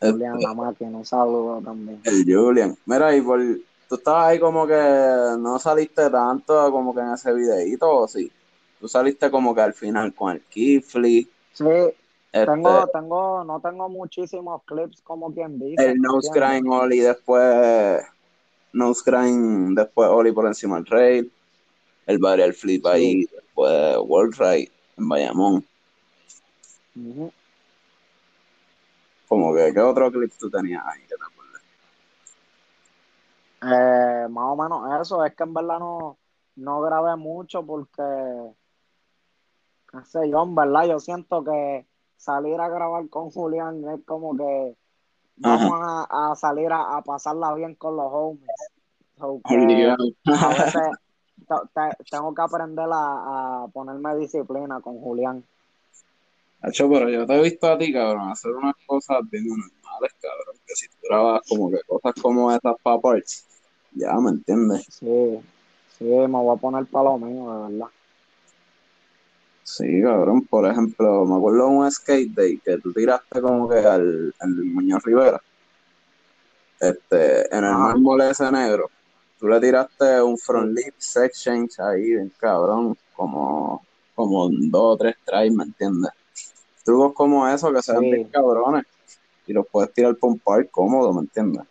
[0.00, 2.00] Julián la máquina, un saludo también.
[2.04, 2.76] El Julian.
[2.86, 3.40] Mira, y por,
[3.88, 4.74] tú estabas ahí como que
[5.38, 8.30] no saliste tanto como que en ese videíto, ¿o sí?
[8.80, 11.64] Tú saliste como que al final con el Kifli, Sí,
[12.32, 15.84] este, tengo, tengo, no tengo muchísimos clips como quien dice.
[15.84, 18.02] el ¿me nose grind Oli después,
[18.72, 21.32] nose grind después Oli por encima del rail,
[22.06, 25.66] el barrier flip ahí, después World Ride en Bayamón.
[26.96, 27.30] Ujú.
[29.28, 31.02] Como que, ¿qué otro clip tú tenías ahí?
[31.02, 31.62] que te acuerdas?
[33.62, 36.16] Eh, más o menos eso, es que en verdad no,
[36.56, 38.02] no grabé mucho porque,
[39.90, 41.86] qué sé yo, en verdad yo siento que
[42.22, 44.76] salir a grabar con Julián es como que
[45.36, 48.50] vamos a, a salir a, a pasarla bien con los homies.
[49.18, 49.56] So que
[50.26, 50.72] a veces
[51.48, 55.44] te- te- tengo que aprender a, a ponerme disciplina con Julián.
[56.60, 60.56] Hacho, pero yo te he visto a ti, cabrón, hacer unas cosas bien normales, cabrón.
[60.64, 63.00] Que si tú grabas como que cosas como esas para
[63.94, 64.86] ya, ¿me entiendes?
[64.88, 65.40] Sí,
[65.98, 67.92] Sí, me voy a poner para lo mío, de verdad.
[69.62, 70.42] Sí, cabrón.
[70.42, 74.50] Por ejemplo, me acuerdo de un skate day que tú tiraste como que al, al
[74.50, 75.40] Muñoz Rivera.
[76.80, 78.90] Este, en el mármol ese negro.
[79.38, 82.96] Tú le tiraste un front lip sex change ahí, bien cabrón.
[83.14, 86.10] Como, como dos o tres tries, ¿me entiendes?
[86.84, 88.10] Trucos como eso que se ven Sí.
[88.10, 88.84] bien cabrones.
[89.46, 91.62] Y los puedes tirar por un par cómodo, ¿me entiendes?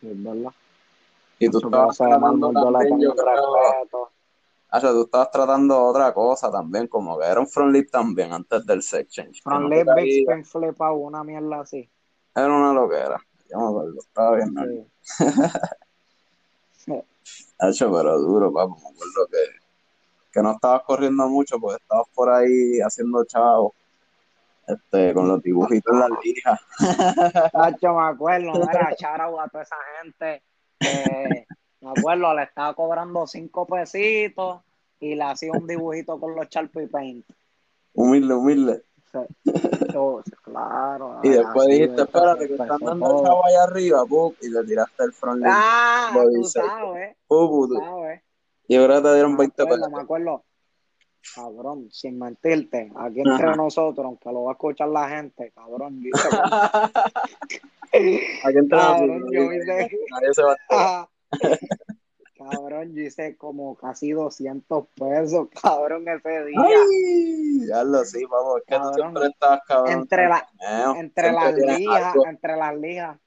[0.00, 0.52] Sí, es verdad.
[1.38, 4.10] Y tú Eso estabas le también, yo creo.
[4.74, 8.66] Hacho, tú estabas tratando otra cosa también, como que era un front lip también antes
[8.66, 9.40] del sex change.
[9.40, 10.40] Front lip, big caía.
[10.40, 11.88] spin flip out, una mierda así.
[12.34, 13.20] Era una loquera.
[13.48, 14.52] Yo me acuerdo, estaba bien.
[17.60, 18.72] Hacho, pero duro, papi.
[18.72, 23.74] Me acuerdo que, que no estabas corriendo mucho porque estabas por ahí haciendo chavos.
[24.66, 26.60] Este, con los dibujitos en las lijas.
[27.52, 30.42] Tacho, me acuerdo, era shout a toda esa gente
[31.84, 34.60] me acuerdo, le estaba cobrando cinco pesitos
[35.00, 37.26] y le hacía un dibujito con los Sharpie Paint.
[37.92, 38.82] Humilde, humilde.
[39.12, 39.18] Sí.
[39.92, 41.20] Yo, claro.
[41.22, 43.22] Y después dijiste, espérate, que están dando todo.
[43.22, 45.42] chavo allá arriba, pum, y le tiraste el front.
[45.46, 46.60] Ah, tú dice.
[46.60, 48.22] sabes, Pum, tú sabes.
[48.66, 49.92] Y ahora te dieron Me 20 acuerdo, pesos.
[49.96, 50.44] me acuerdo.
[51.34, 53.56] Cabrón, sin mentirte, aquí entre Ajá.
[53.56, 56.42] nosotros, aunque lo va a escuchar la gente, cabrón, como-
[57.92, 58.58] Aquí
[59.32, 61.08] yo hice, Nadie se va a
[62.38, 66.60] cabrón, yo hice como casi 200 pesos, cabrón, ese día.
[66.60, 68.94] Ay, ya lo sí, vamos, es que tú Cabrón.
[68.94, 69.92] siempre estás cabrón.
[69.92, 72.26] Entre la- torneo, entre siempre las lijas, algo.
[72.26, 73.18] entre las lijas.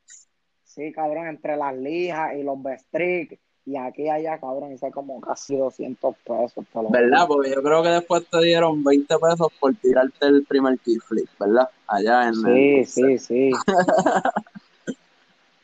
[0.64, 3.40] Sí, cabrón, entre las lijas y los bestrick.
[3.66, 6.66] Y aquí y allá, cabrón, hice como casi 200 pesos.
[6.90, 7.26] ¿Verdad?
[7.28, 11.68] Porque yo creo que después te dieron 20 pesos por tirarte el primer kickflip, ¿verdad?
[11.86, 12.86] Allá en Sí, el...
[12.88, 13.52] sí, sí.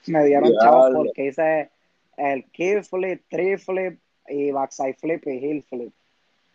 [0.07, 1.69] Me dieron chavos porque hice
[2.17, 5.93] el kick flip, tree flip y backside flip y heel flip.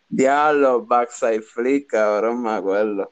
[0.09, 3.11] Diablo, backside flip, cabrón, me acuerdo.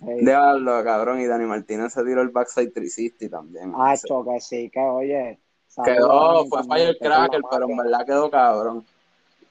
[0.00, 3.72] Diablo, cabrón, y Dani Martínez se tiró el backside 360 también.
[3.76, 5.38] Hacho, que sí, que oye.
[5.84, 8.84] Quedó, fue firecracker, pero en verdad quedó cabrón.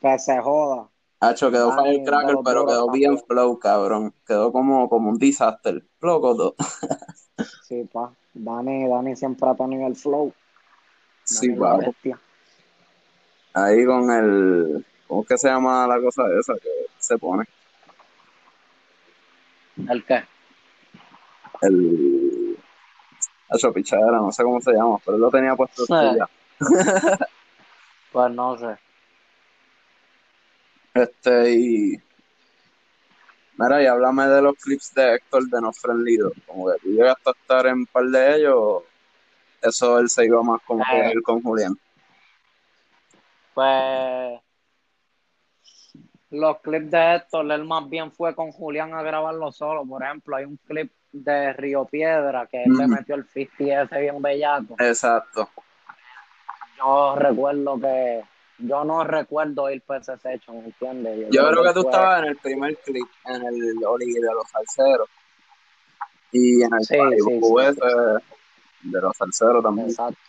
[0.02, 0.88] Que se joda.
[1.20, 3.26] Hacho, quedó de firecracker, pero quedó bien también.
[3.28, 4.14] flow, cabrón.
[4.28, 5.84] Quedó como, como un disaster.
[6.02, 6.56] Loco, todo.
[7.64, 8.14] Sí, pa.
[8.34, 10.34] Dani, Dani siempre ha tenido el flow.
[11.40, 12.20] Sí, la bestia.
[13.54, 14.86] Ahí con el.
[15.08, 17.46] ¿Cómo es que se llama la cosa esa que se pone?
[19.90, 20.24] ¿El qué?
[21.62, 22.58] El.
[23.50, 25.94] Hacho, pichadera, no sé cómo se llama, pero él lo tenía puesto Sí.
[28.12, 28.78] Pues no sé.
[30.94, 32.02] Este, y.
[33.58, 36.18] Mira, y háblame de los clips de Héctor de No Friendly.
[36.46, 38.84] Como que tú llegaste a estar en un par de ellos,
[39.62, 41.76] eso él se iba más como que a ir con Julián.
[43.54, 44.40] Pues
[46.30, 49.86] los clips de Héctor, él más bien fue con Julián a grabarlo solo.
[49.86, 52.94] Por ejemplo, hay un clip de Río Piedra que él le Ujú.
[52.96, 54.76] metió el 50 ese bien bellaco.
[54.80, 55.50] Exacto.
[56.78, 58.24] Yo recuerdo que,
[58.60, 61.28] yo no recuerdo ir por ese secho, ¿me entiendes?
[61.30, 64.50] Yo creo que tú fue- estabas en el primer clip, en el Oli de los
[64.50, 65.10] salseros.
[66.32, 66.96] Y en el Sí,
[67.26, 68.31] sí, sí.
[68.84, 69.88] De los salseros también.
[69.90, 70.20] Exacto.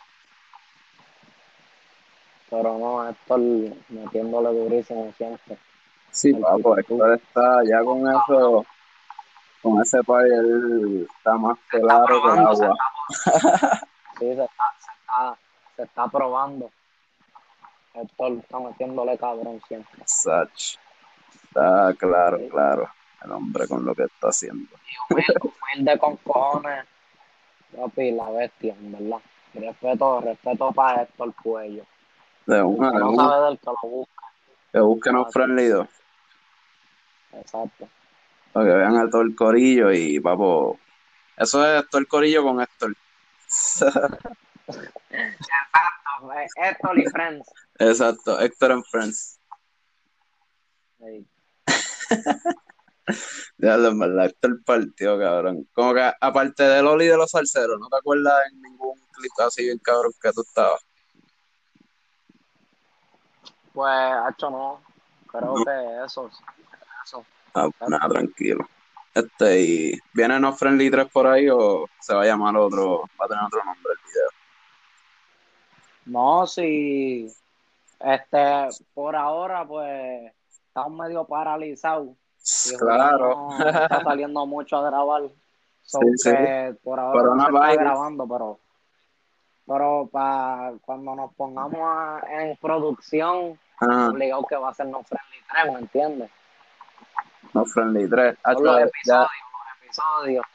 [2.51, 3.41] Pero no, Héctor
[3.89, 5.57] metiéndole durísimo siempre.
[6.11, 6.77] Sí, papo.
[6.79, 8.67] Héctor está ya con eso,
[9.63, 12.77] con ese party, él está más claro que el se agua.
[14.19, 15.39] Sí, se está, se está,
[15.77, 16.71] se está probando.
[17.95, 20.03] Héctor está metiéndole cabrón siempre.
[20.07, 20.77] Sach.
[21.45, 22.49] Está claro, Sí.
[22.51, 22.89] claro,
[23.25, 24.69] el hombre con lo que está haciendo.
[24.87, 26.85] Y humilde, humilde con cojones.
[27.77, 29.23] Papi, la bestia, en verdad.
[29.55, 31.85] Respeto, respeto para Héctor Cuello.
[32.47, 34.25] De El una, de no sabe del que lo busca.
[34.73, 35.25] que busquen sí.
[35.33, 35.87] friendly
[37.35, 37.89] Exacto.
[38.53, 40.79] para que vean a todo el corillo y, papo,
[41.37, 42.95] eso es todo el corillo con Héctor.
[43.45, 44.31] Exacto.
[46.57, 47.51] Héctor y Friends.
[47.79, 49.41] Exacto, Héctor and Friends.
[50.99, 51.27] Sí.
[53.59, 55.69] Ya, verdad, Héctor partió, cabrón.
[55.73, 59.65] Como que, aparte de Loli de los salseros, ¿no te acuerdas en ningún clip así
[59.65, 60.81] bien cabrón que tú estabas?
[63.73, 64.81] Pues, hecho no.
[65.27, 65.65] Creo No.
[65.65, 66.31] que eso.
[67.05, 67.25] Eso.
[67.55, 68.69] Ah, nada, tranquilo.
[69.15, 73.27] Este, y ¿viene No Friendly 3 por ahí o se va a llamar otro, va
[73.27, 74.29] a tener otro nombre el video?
[76.07, 77.27] No, si.
[78.01, 80.33] Este, por ahora, pues.
[80.69, 82.09] Estamos medio paralizados.
[82.45, 83.49] Y Claro.
[83.59, 85.23] No, está saliendo mucho a grabar.
[85.83, 86.31] So Sí, sí.
[86.31, 88.59] que por ahora no está grabando, pero.
[89.67, 95.03] Pero para cuando nos pongamos a- en producción, Ajá, obligado que va a ser No
[95.05, 96.31] Friendly 3, ¿me entiendes?
[97.53, 98.37] no Friendly 3.
[98.43, 100.47] Son Hacho, los ya- episodios, los episodios.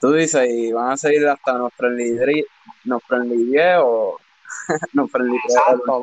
[0.00, 2.44] tú dices, y van a seguir hasta No Friendly 3,
[2.84, 4.16] No Friendly 10 o
[4.94, 5.56] No Friendly 3.
[5.56, 6.02] Exacto, papi.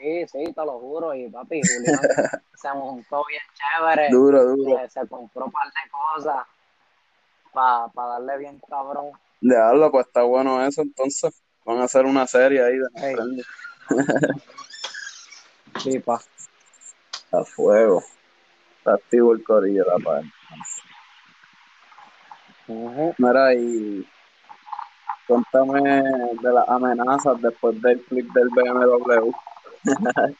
[0.00, 1.14] Sí, sí, te lo juro.
[1.14, 2.00] Y papi, Julián
[2.54, 4.08] se montó bien chévere.
[4.10, 4.78] Duro, duro.
[4.78, 6.46] eh, se compró un par de cosas
[7.52, 9.12] para darle bien cabrón.
[9.40, 11.42] Dejarlo, pues está bueno eso, entonces.
[11.64, 13.44] Van a hacer una serie ahí de.
[15.82, 16.20] Sí, pa.
[17.32, 18.02] A fuego.
[18.78, 20.22] Está activo el corillo, la.
[23.16, 24.06] Mira, y
[25.26, 29.30] cuéntame de las amenazas después del clip del BMW.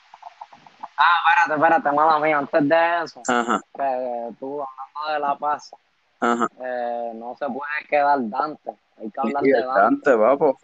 [1.00, 1.14] Ah,
[1.46, 2.38] espérate, espérate, mala mía.
[2.38, 5.70] Antes de eso, Ajá, que tú hablando de La Paz,
[6.18, 6.48] ajá.
[6.60, 8.74] eh, no se puede quedar Dante.
[8.98, 10.10] Hay que hablar de Dante.
[10.10, 10.58] Dante, papo.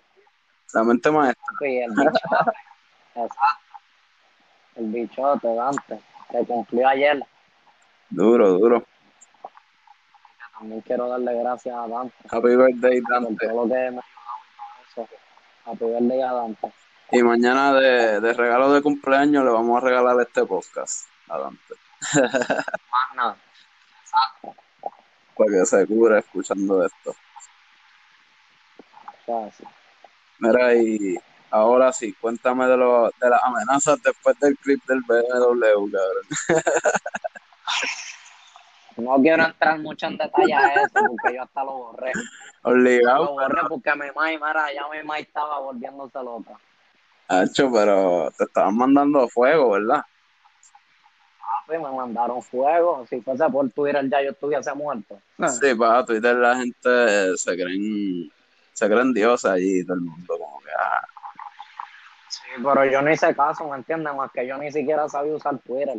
[0.73, 1.45] La mente maestra.
[1.61, 2.19] El bichote.
[3.15, 3.79] Exacto.
[4.75, 7.25] El bichote, Dante, que cumplió ayer.
[8.11, 8.85] Duro, duro.
[10.59, 13.47] También quiero darle gracias a Dante Happy birthday, por Dante.
[13.49, 14.03] todo lo que me ha ayudado
[14.43, 15.15] y todo eso.
[15.67, 16.73] A pedirle a Dante.
[17.15, 21.75] Y mañana de, de regalo de cumpleaños le vamos a regalar este podcast a Dante.
[22.13, 23.37] Más nada.
[24.03, 24.55] Exacto.
[25.37, 27.15] Para que se cure escuchando esto.
[30.41, 31.17] Mira, y
[31.53, 36.27] ahora sí, cuéntame de, lo, de las amenazas después del clip del BMW, cabrón.
[38.97, 42.13] No quiero entrar mucho en detalle a eso porque yo hasta lo borré.
[42.63, 46.57] Lo Obligado, borré porque mi mamá, mira, ya mi mamá estaba volviéndose loca.
[47.29, 50.05] Hacho, pero te estaban mandando fuego, ¿verdad?
[51.67, 53.07] Papi, me mandaron fuego.
[53.09, 55.19] Si fuese por Twitter ya yo estuviese muerto.
[55.49, 58.31] Sí, para Twitter la gente se creen,
[58.73, 61.07] se creen dioses allí, todo el mundo como que, ah,
[62.29, 64.13] Sí, pero yo no hice caso, ¿me entiendes?
[64.15, 65.97] Más que yo ni siquiera sabía usar Twitter.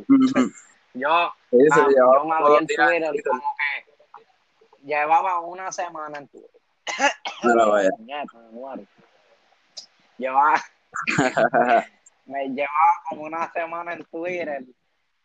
[0.94, 3.24] Yo, Sí, se ah, llevaba yo me abrí en Twitter Twitter.
[3.30, 6.50] como que llevaba una semana en Twitter.
[7.44, 7.90] Vaya.
[10.18, 10.62] Llevaba,
[12.26, 14.64] me llevaba como una semana en Twitter,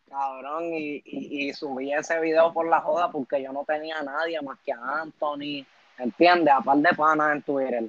[0.09, 4.03] cabrón, y, y, y subí ese video por la joda porque yo no tenía a
[4.03, 5.65] nadie más que a Anthony,
[5.97, 6.53] ¿entiendes?
[6.53, 7.83] A par de panas en Twitter.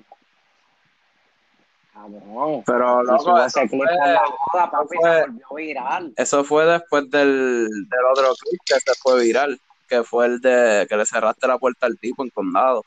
[1.93, 2.63] Cabrón.
[2.65, 6.13] Pero loco, eso ese clip fue, por la joda, papi, fue- se volvió viral.
[6.17, 10.87] eso fue después del, del otro clip que se fue viral, que fue el de
[10.89, 12.83] que le cerraste la puerta al tipo en condado.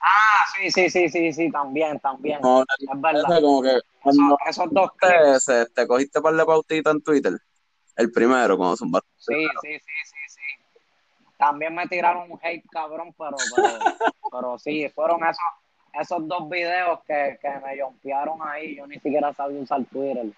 [0.00, 2.38] Ah, sí, sí, sí, sí, sí, también, también.
[2.38, 3.30] Es verdad.
[3.30, 5.72] ese como que Esos, cuando esos dos clips.
[5.74, 7.32] te, cogiste par de pautitas en Twitter,
[7.96, 9.08] el primero, cuando zumbaste.
[9.18, 10.80] Sí, sí, sí, sí, sí.
[11.36, 13.66] También me tiraron un hate cabrón, pero, pero,
[14.32, 15.44] pero sí, fueron esos,
[16.00, 18.76] esos dos videos que, que me jompearon ahí.
[18.76, 20.32] Yo ni siquiera sabía usar Twitter.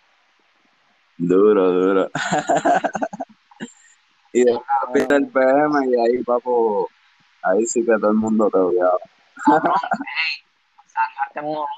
[1.19, 2.11] Duro, duro.
[4.33, 6.89] y después viste el PM y ahí, papo,
[7.43, 8.99] ahí sí que todo el mundo te odiaba.
[9.45, 10.45] Cabrón, hey,
[10.87, 11.69] sacaste Molusco.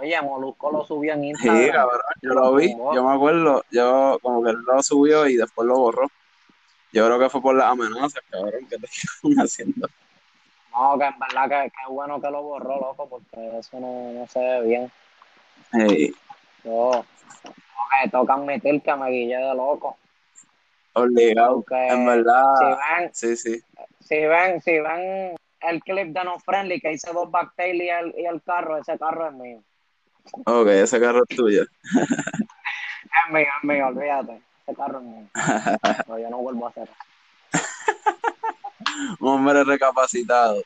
[0.00, 1.72] Oye, Molusco lo subió en Sí, Instagram.
[1.72, 5.66] cabrón, yo lo vi, yo me acuerdo, yo como que él lo subió y después
[5.66, 6.06] lo borró.
[6.92, 9.88] Yo creo que fue por las amenazas, cabrón, que te estaban haciendo.
[10.72, 14.26] No, que en verdad que, que bueno que lo borró, loco, porque eso no, no
[14.26, 14.92] se ve bien.
[15.72, 16.12] Hey,
[16.64, 17.04] Yo,
[18.02, 19.96] que toca admitir que me guillé de loco.
[20.94, 23.62] obligado, Porque en verdad, si ven, sí, sí.
[24.00, 28.14] si ven, si ven el clip de No Friendly que hice dos backtails y el,
[28.18, 29.62] y el carro, ese carro es mío.
[30.46, 31.62] Ok, ese carro es tuyo.
[31.62, 34.40] Es mío, es mío, olvídate.
[34.66, 35.28] Ese carro es mío.
[36.06, 36.94] Pero yo no vuelvo a hacer eso.
[39.20, 40.62] Un hombre recapacitado.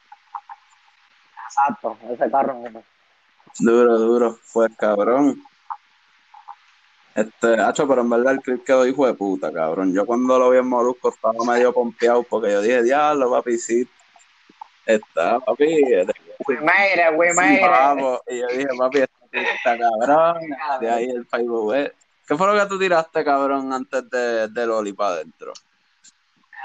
[1.47, 2.83] Exacto, ese carro es mío.
[3.59, 4.39] Duro, duro.
[4.53, 5.43] Pues cabrón.
[7.15, 9.95] Este, hacho, pero en verdad el clip quedó hijo de puta, cabrón.
[9.95, 13.89] Yo cuando lo vi en Molusco estaba medio pompeado porque yo dije, diablo, papi, sí.
[14.87, 15.65] Está, papi.
[15.65, 16.11] it.
[17.69, 18.21] vamos.
[18.29, 18.99] Y yo dije, papi,
[19.33, 20.41] está cabrón.
[20.81, 21.93] De ahí el Facebook.
[22.27, 25.53] ¿Qué fue lo que tú tiraste, cabrón, antes de, de Loli para adentro?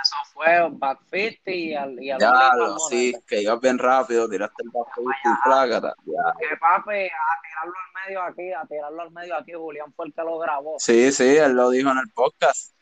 [0.02, 4.28] Eso fue back 50 y el, y el Ya, lo, sí, que ibas bien rápido,
[4.28, 5.96] tiraste el bajo y plácata.
[6.40, 10.14] Que papi, a tirarlo al medio aquí, a tirarlo al medio aquí, Julián fue el
[10.14, 10.80] que lo grabó.
[10.80, 12.76] Sí, sí, él lo dijo en el podcast.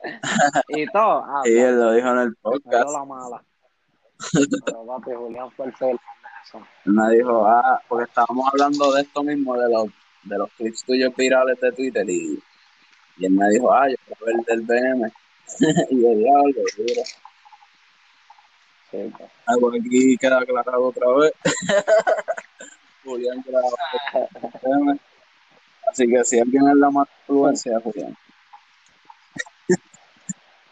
[0.68, 1.22] Y todo.
[1.26, 2.90] Ah, Sí, él lo dijo en el podcast.
[2.90, 3.44] la mala.
[4.64, 5.72] Pero papi, Julián fue el
[6.84, 9.86] me dijo, ah, porque estábamos hablando de esto mismo, de los,
[10.24, 12.42] de los clips tuyos virales de Twitter, y,
[13.18, 15.12] y él me dijo, ah, yo quiero el del BM.
[15.90, 17.02] y yo, diablo, duro.
[18.90, 19.30] Sí, pues.
[19.46, 21.32] Algo aquí queda aclarado otra vez.
[23.04, 23.68] Julián graba.
[25.90, 28.16] Así que si alguien es la mala influencia, Julián.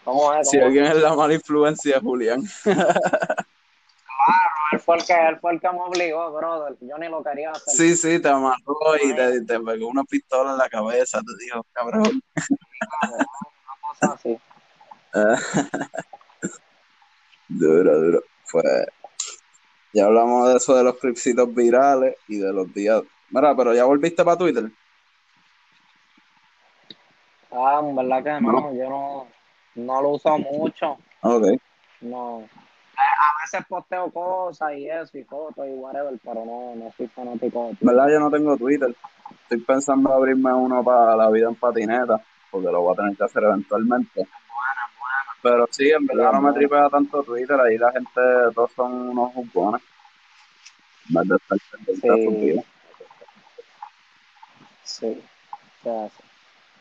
[0.04, 0.48] ¿Cómo es?
[0.48, 2.42] Si alguien es la mala influencia, Julián.
[4.96, 6.76] Claro, él fue, el que, me obligó, brother.
[6.80, 7.74] Yo ni lo quería hacer.
[7.74, 8.56] Sí, sí, te amarró
[9.02, 12.22] y te, te pegó una pistola en la cabeza, te dijo, cabrón.
[13.00, 13.26] Cabrón,
[13.64, 14.38] una cosa así.
[17.48, 18.22] Duro, duro.
[18.52, 18.86] Pues
[19.94, 23.02] ya hablamos de eso de los clipsitos virales y de los días.
[23.30, 24.70] Mira, pero ya volviste para Twitter.
[27.50, 28.74] Ah, en verdad que no, No.
[28.74, 29.26] yo no,
[29.76, 30.98] no lo uso mucho.
[31.22, 31.46] Ok.
[32.02, 32.48] No.
[33.50, 37.86] Veces posteo cosas y eso, y fotos y whatever, pero no, no soy fanático En
[37.86, 38.94] verdad yo no tengo Twitter.
[39.42, 42.20] Estoy pensando abrirme uno para la vida en patineta,
[42.50, 44.28] porque lo voy a tener que hacer eventualmente.
[45.42, 48.20] Pero sí, en verdad no me tripea tanto Twitter, ahí la gente,
[48.54, 49.82] todos son unos jugones.
[51.08, 52.64] En vez de estar pendiente a sus
[54.84, 55.22] Sí.
[55.82, 56.10] Sí.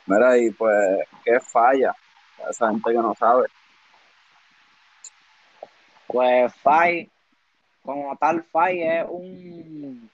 [0.05, 1.95] Mira, y pues, ¿qué falla?
[2.49, 3.47] Esa gente que no sabe.
[6.08, 7.10] Pues FI,
[7.84, 10.10] como tal, FI es un.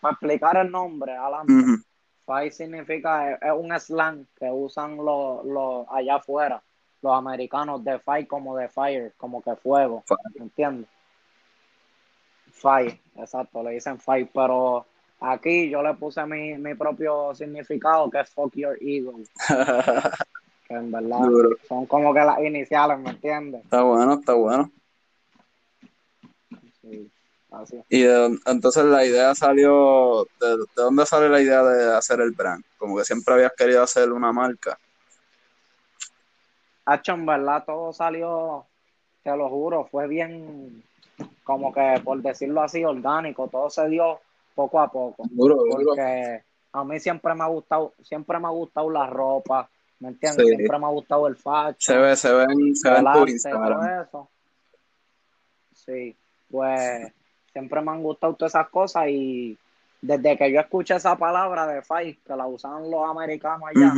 [0.00, 1.52] Para explicar el nombre, adelante.
[1.52, 1.82] Ujú.
[2.26, 6.62] FI significa, es, es un slang que usan los, los allá afuera,
[7.00, 10.04] los americanos de FI como de fire, como que fuego.
[10.34, 10.88] ¿me entiendes?
[12.52, 14.86] FI, exacto, le dicen FI, pero
[15.20, 19.14] aquí yo le puse mi, mi propio significado que es fuck your ego,
[20.68, 21.56] que en verdad Duro.
[21.66, 23.64] son como que las iniciales, ¿me entiendes?
[23.64, 24.70] Está bueno, está bueno.
[26.82, 27.10] Sí,
[27.50, 27.82] así.
[27.88, 32.32] Y de- entonces la idea salió, de, ¿de dónde sale la idea de hacer el
[32.32, 32.62] brand?
[32.76, 34.78] Como que siempre habías querido hacer una marca.
[36.84, 38.64] Hacho, en verdad todo salió,
[39.22, 40.82] te lo juro, fue bien,
[41.44, 44.20] como que por decirlo así, orgánico, todo se dio
[44.54, 45.84] poco a poco, Duro, duro.
[45.84, 46.42] porque
[46.72, 49.68] a mí siempre me ha gustado, siempre me ha gustado la ropa,
[50.00, 50.46] ¿me entiendes?
[50.46, 50.56] Sí.
[50.56, 53.18] Siempre me ha gustado el Se fashion, ve, se ven, se ve el en tu
[53.18, 54.02] arte, todo Instagram.
[54.02, 54.30] eso.
[55.74, 56.16] Sí,
[56.50, 57.12] pues
[57.52, 59.58] siempre me han gustado todas esas cosas y
[60.00, 63.92] desde que yo escuché esa palabra de fight, que la usaban los americanos allá,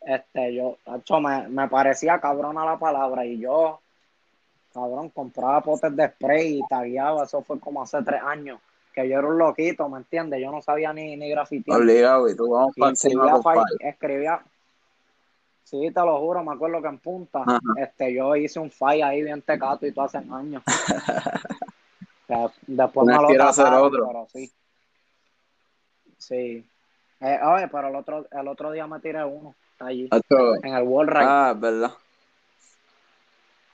[0.00, 3.80] este, yo, hacho, me, me parecía cabrona la palabra y yo,
[4.72, 8.60] cabrón, compraba potes de spray y tagueaba, eso fue como hace tres años,
[8.94, 10.40] que yo era un loquito, ¿me entiendes?
[10.40, 11.80] Yo no sabía ni, ni grafitear.
[11.80, 14.40] Obligado, y tú vamos Y para encima fight, escribía,
[15.66, 17.58] sí, te lo juro, me acuerdo que en punta, Ajá.
[17.76, 20.62] este, yo hice un fight ahí bien tecato y todo hace años.
[22.28, 22.34] Que
[22.66, 24.04] después me lo hacer otro.
[24.08, 24.50] pero sí.
[26.18, 26.68] Sí.
[27.20, 30.82] Eh, oye, pero el otro, el otro día me tiré uno allí, Hacho, en el
[30.82, 31.24] World Ride.
[31.24, 31.92] Ah, verdad.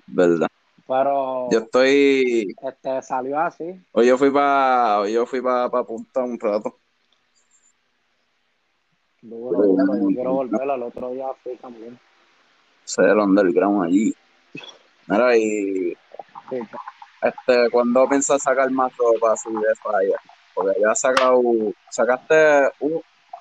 [0.07, 0.49] Verdad.
[0.86, 3.80] Pero Yo estoy, este salió así.
[3.93, 6.78] hoy yo fui para, yo fui para pa Punta un rato.
[9.23, 9.97] Duro, duro.
[9.99, 10.62] Yo quiero volver.
[10.62, 11.99] El otro día fui también.
[12.85, 14.14] Sé el underground allí.
[15.07, 15.97] Mira, y
[16.51, 16.59] Sí,
[17.23, 20.16] este, ¿cuándo piensas sacar más ropa así de falla?
[20.55, 21.41] Porque ya has sacado,
[21.89, 23.01] ¿sacaste un,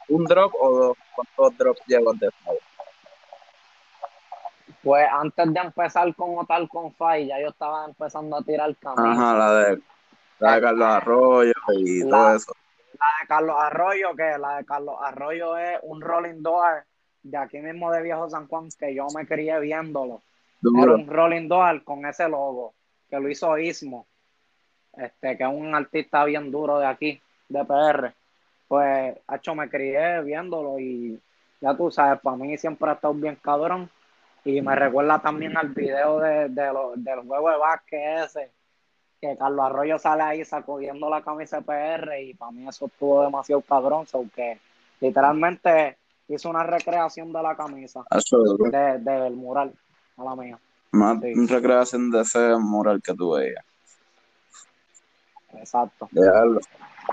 [0.10, 0.98] un drop o dos?
[1.16, 2.60] ¿Cuántos drops llevas de falla?
[4.84, 9.18] Pues antes de empezar como tal con Fai, ya yo estaba empezando a tirar camisas.
[9.18, 9.82] Ajá, la de,
[10.40, 12.54] la de Carlos Arroyo y La- todo eso.
[13.02, 16.84] La de Carlos Arroyo, que la de Carlos Arroyo es un rolling door
[17.24, 20.22] de aquí mismo de Viejo San Juan, que yo me crié viéndolo.
[20.84, 22.74] Era un rolling door con ese logo,
[23.10, 24.06] que lo hizo Ismo,
[24.96, 28.14] este, que es un artista bien duro de aquí, de PR.
[28.68, 31.20] Pues, hecho, me crié viéndolo y
[31.60, 33.90] ya tú sabes, para mí siempre ha estado bien cabrón.
[34.44, 38.52] Y me recuerda también al video de, de lo- del juego de básquet ese,
[39.22, 43.62] que Carlos Arroyo sale ahí sacudiendo la camisa PR y para mí eso estuvo demasiado
[43.62, 44.60] cabrón, so que
[45.00, 45.98] literalmente
[46.28, 48.72] hizo una recreación de la camisa, duro.
[48.72, 49.74] de, del mural,
[50.18, 50.60] a la mía.
[50.92, 51.46] Más Sí.
[51.48, 53.64] recreación de ese mural que tú veías.
[55.54, 56.08] Exacto.
[56.12, 56.60] Dejarlo.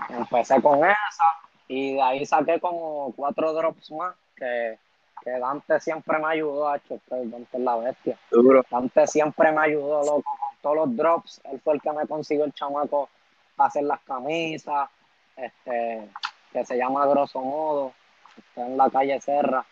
[0.09, 1.25] Empecé con esa
[1.69, 4.79] y de ahí saqué como cuatro drops más que,
[5.23, 8.19] que Dante siempre me ayudó, hecho, Dante es la bestia.
[8.31, 8.65] Duro.
[8.71, 10.31] Dante siempre me ayudó, loco,
[10.63, 11.41] todos los drops.
[11.45, 13.09] Él fue el que me consiguió el chamaco
[13.57, 14.89] para hacer las camisas,
[15.37, 16.09] este,
[16.53, 17.93] que se llama Grosso Modo,
[18.37, 19.65] está en la calle Serra.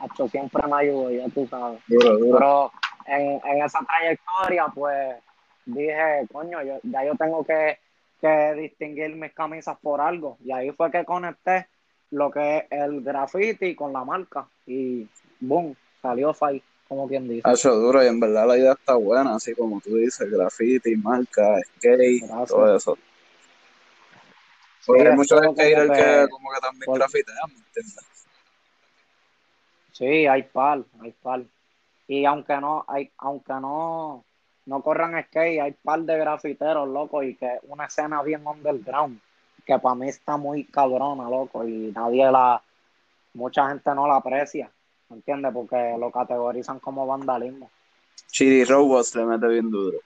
[0.00, 1.80] Hacho siempre me ayudó, ya tú sabes.
[1.86, 2.38] Duro, duro.
[2.38, 2.72] Pero
[3.06, 5.16] en, en esa trayectoria, pues
[5.66, 7.78] dije, coño, yo, ya yo tengo que,
[8.20, 10.36] que distinguir mis camisas por algo.
[10.44, 11.68] Y ahí fue que conecté
[12.10, 14.46] lo que es el graffiti con la marca.
[14.66, 15.08] Y
[15.40, 17.42] boom, salió Fai, como quien dice.
[17.44, 18.02] Hacho, duro.
[18.04, 22.48] Y en verdad la idea está buena, así como tú dices, graffiti, marca, skate, Gracias.
[22.48, 22.98] todo eso.
[24.86, 27.96] Porque hay es muchos skaters que, que- como que también por- grafitean, ¿me entiendes?
[29.92, 31.42] Sí, hay par, hay par.
[32.08, 34.24] Y aunque no, hay, aunque no,
[34.66, 39.18] no corran skate, hay par de grafiteros, loco, y que una escena bien underground,
[39.64, 42.60] que para mí está muy cabrona, loco, y nadie la,
[43.32, 44.72] mucha gente no la aprecia, ¿me
[45.14, 45.52] entiendes?
[45.52, 47.70] Porque lo categorizan como vandalismo.
[48.30, 49.98] Chiri Robots le mete bien duro.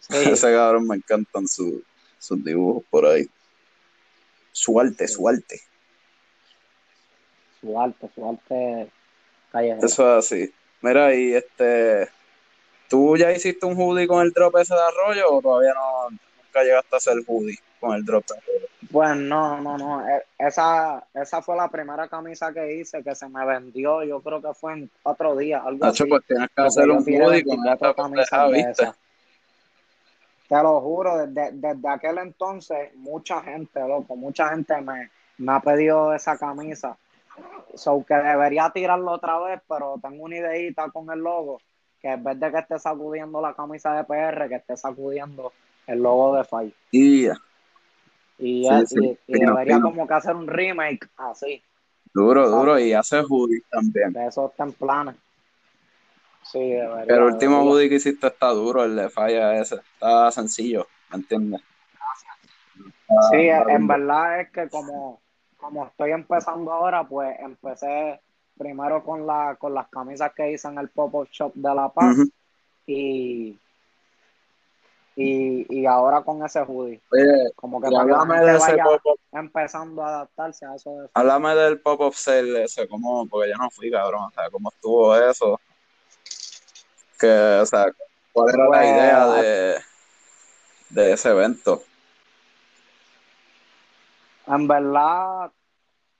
[0.00, 1.82] Sí, Ese cabrón me encantan su-
[2.18, 3.26] sus dibujos por ahí.
[4.52, 5.60] Su arte, su arte.
[7.60, 8.90] su arte, su arte
[9.50, 9.86] callejero.
[9.86, 10.54] Eso es así.
[10.82, 12.08] Mira, y este.
[12.88, 16.62] ¿Tú ya hiciste un hoodie con el drop ese de arroyo o todavía no nunca
[16.62, 18.68] llegaste a hacer hoodie con el drop de arroyo?
[18.94, 20.08] Pues no, no, no.
[20.08, 24.04] e- Esa, esa fue la primera camisa que hice que se me vendió.
[24.04, 26.08] Yo creo que fue en cuatro días, algo Nacho, así.
[26.08, 28.52] pues tienes que Porque hacer yo un tiré hoodie con 24 esta camisas pendeja, de
[28.52, 28.70] ¿viste?
[28.70, 28.96] esas.
[30.48, 35.60] Te lo juro, desde, desde aquel entonces, mucha gente, loco, mucha gente me, me ha
[35.60, 36.96] pedido esa camisa.
[37.74, 41.60] So que debería tirarlo otra vez, pero tengo una ideita con el logo,
[42.00, 45.52] que en vez de que esté sacudiendo la camisa de PR, que esté sacudiendo
[45.86, 46.74] el logo de Fire.
[46.92, 47.34] Y ya,
[48.38, 51.62] Y, Sí, sí, y- debería como que hacer un remake así,
[52.12, 52.78] duro, duro.
[52.78, 54.12] Y hace hoodie también.
[54.12, 55.14] de esos templanes.
[56.42, 57.04] Sí, debería.
[57.06, 59.76] Pero el último hoodie que hiciste está duro, el de falla ese.
[59.76, 61.60] Está sencillo, ¿me entiendes?
[63.30, 65.20] Sí, Ah, en verdad es que como,
[65.56, 68.20] como estoy empezando ahora, pues empecé
[68.58, 72.16] primero con la con las camisas que hice en el pop-up shop de La Paz
[72.86, 73.58] y,
[75.16, 77.00] y, y ahora con ese hoodie.
[77.12, 78.76] Oye, Como que háblame de ese
[79.32, 83.26] empezando a adaptarse a eso de Háblame del pop-up sale ese, ¿cómo?
[83.28, 84.24] Porque yo no fui, cabrón.
[84.24, 85.60] O sea, ¿cómo estuvo eso?
[87.18, 87.86] Que, o sea,
[88.32, 89.78] ¿cuál era la Pues, idea de,
[90.90, 91.82] de ese evento?
[94.46, 95.50] En verdad,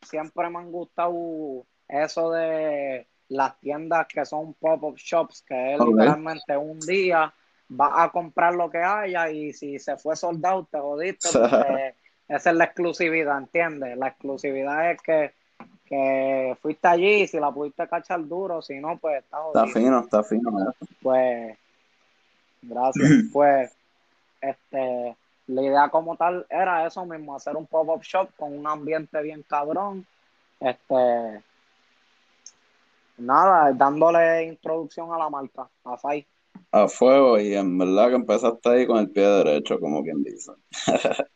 [0.03, 6.57] siempre me han gustado eso de las tiendas que son pop-up shops, que es literalmente
[6.57, 7.34] un día
[7.68, 11.94] vas a comprar lo que haya y si se fue soldado te jodiste porque
[12.28, 13.96] esa es la exclusividad, ¿entiendes?
[13.98, 15.32] La exclusividad es que,
[15.84, 19.74] que fuiste allí y si la pudiste cachar duro, si no, pues está Está jodido.
[19.74, 20.74] fino, está fino.
[21.02, 21.56] Pues,
[22.62, 23.10] gracias.
[23.32, 23.76] Pues,
[24.40, 29.20] este, la idea como tal era eso mismo, hacer un pop-up shop con un ambiente
[29.20, 30.06] bien cabrón.
[30.60, 31.42] Este,
[33.18, 36.26] nada, dándole introducción a la marca, a Fai.
[36.76, 40.50] A fuego y en verdad que empezaste ahí con el pie derecho, como quien dice.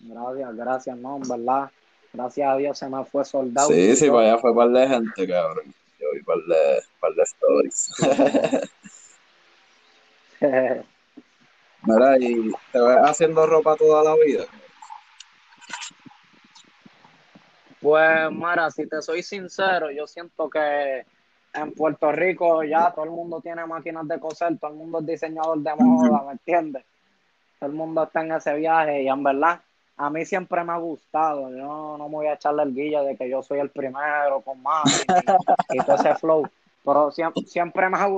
[0.00, 1.70] Gracias, gracias, no, en verdad.
[2.12, 3.68] Gracias a Dios se me fue soldado.
[3.68, 5.72] Sí, sí, para allá fue par de gente, cabrón.
[6.00, 7.92] Yo vi par de, par de stories.
[11.84, 14.46] Mira, y te ves haciendo ropa toda la vida.
[17.80, 21.06] Pues, Mara, si te soy sincero, yo siento que
[21.54, 25.06] en Puerto Rico ya todo el mundo tiene máquinas de coser, todo el mundo es
[25.06, 26.84] diseñador de moda, ¿me entiendes?
[27.58, 29.60] Todo el mundo está en ese viaje y en verdad
[29.96, 31.50] a mí siempre me ha gustado.
[31.50, 34.62] Yo no me voy a echarle el guilla de que yo soy el primero con
[34.62, 35.24] máquinas
[35.70, 36.48] y, y todo ese flow,
[36.84, 38.08] pero siempre, siempre, me, ha,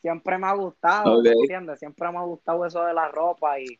[0.00, 1.22] siempre me ha gustado.
[1.22, 1.78] ¿me entiendes?
[1.78, 3.78] Siempre me ha gustado eso de la ropa y,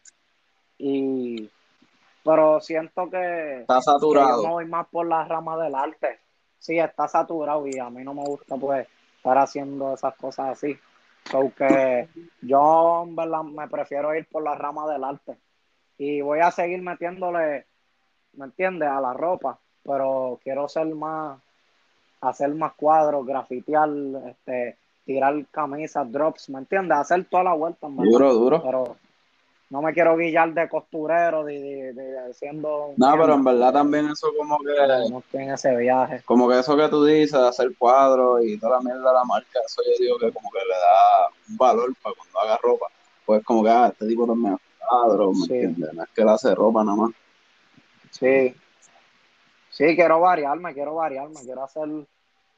[0.78, 1.51] y
[2.22, 4.46] pero siento que Está que yo me saturado.
[4.48, 6.20] voy más por la rama del arte.
[6.61, 8.87] Sí, está saturado y a mí no me gusta pues
[9.17, 10.79] estar haciendo esas cosas así.
[11.31, 12.09] So que
[12.43, 15.37] yo en verdad me prefiero ir por la rama del arte.
[15.99, 17.67] Y voy a seguir metiéndole,
[18.35, 18.89] ¿me entiendes?
[18.89, 21.41] A la ropa, pero quiero ser más,
[22.21, 23.89] hacer más cuadros, grafitear,
[24.29, 26.97] este, tirar camisas, drops, ¿me entiendes?
[26.99, 28.05] Hacer toda la vuelta, verdad.
[28.05, 28.63] Duro, duro.
[28.63, 28.97] Pero
[29.71, 32.93] no me quiero guillar de costurero, de, de, de siendo...
[32.97, 36.23] No, pero en verdad también eso como que, No estoy en ese viaje.
[36.25, 39.61] como que eso que tú dices, hacer cuadros y toda la mierda de la marca,
[39.64, 42.87] eso yo digo que como que le da un valor para cuando haga ropa.
[43.25, 45.53] Pues como que, ah, este tipo también hace cuadros, ¿me Sí.
[45.55, 45.95] entiendes?
[45.95, 47.11] No es que él hace ropa nada más.
[48.11, 48.55] Sí.
[49.71, 51.89] Sí, quiero variarme, quiero variarme, quiero hacer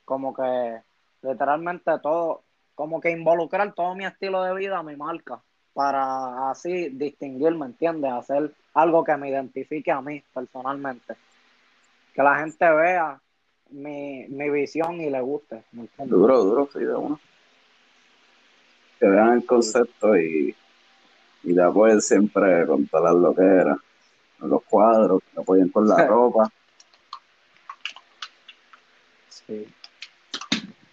[0.07, 0.81] como que
[1.23, 2.43] literalmente todo,
[2.75, 5.43] como que involucrar todo mi estilo de vida a mi marca,
[5.75, 8.13] para así distinguirme, ¿entiendes?
[8.13, 11.15] Hacer algo que me identifique a mí personalmente.
[12.15, 13.21] Que la gente vea
[13.71, 16.11] mi, mi visión y le guste, ¿me entiendes?
[16.11, 17.19] Duro, duro, sí, de uno.
[18.99, 20.55] Que vean el concepto y,
[21.45, 23.79] y le apoyen siempre con todas las loqueras,
[24.41, 26.53] los cuadros, que apoyen con la ropa.
[29.29, 29.67] Sí.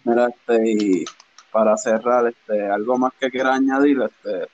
[0.04, 1.04] Mira, este, y
[1.52, 4.48] para cerrar, este, algo más que quiera añadir, este,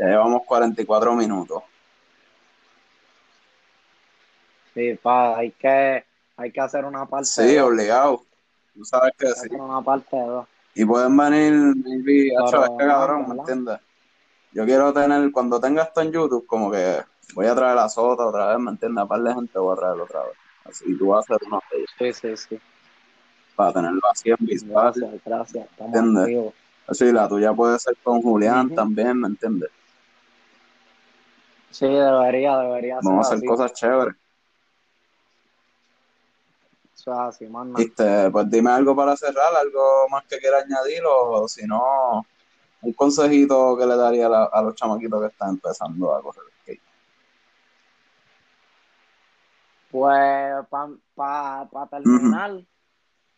[0.00, 1.62] Ya llevamos 44 minutos.
[4.72, 6.02] Sí, pa, hay que,
[6.38, 8.22] hay que hacer una parte Sí, obligado.
[8.74, 9.54] Tú sabes que sí.
[9.54, 10.46] una parte de dos.
[10.74, 11.52] Y pueden venir,
[11.84, 13.78] maybe, acho, es que cabrón, ¿me entiendes?
[14.52, 17.02] Yo quiero tener, cuando tenga esto en YouTube, como que
[17.34, 19.04] voy a traer la sota otra vez, ¿me entiendes?
[19.04, 20.32] A par de gente voy a traer otra vez.
[20.64, 21.60] Así, y tú vas a hacer una
[21.98, 22.60] Sí, sí, sí.
[23.54, 24.92] para tenerlo así en visual.
[24.96, 25.68] Gracias, gracias.
[25.70, 26.54] Estamos ¿Entiendes?
[26.86, 29.70] Así, la tuya puede ser con Julián también, ¿me entiendes?
[31.70, 33.46] Sí, debería, debería ser Vamos a hacer así.
[33.46, 34.14] cosas chéveres.
[36.94, 37.78] Eso es así, mano.
[37.78, 42.26] Este, pues dime algo para cerrar, algo más que quiera añadir, o si no,
[42.82, 46.42] un consejito que le daría a, la- a los chamaquitos que están empezando a correr
[46.62, 46.82] skate.
[49.90, 50.66] Pues
[51.14, 52.60] para terminar,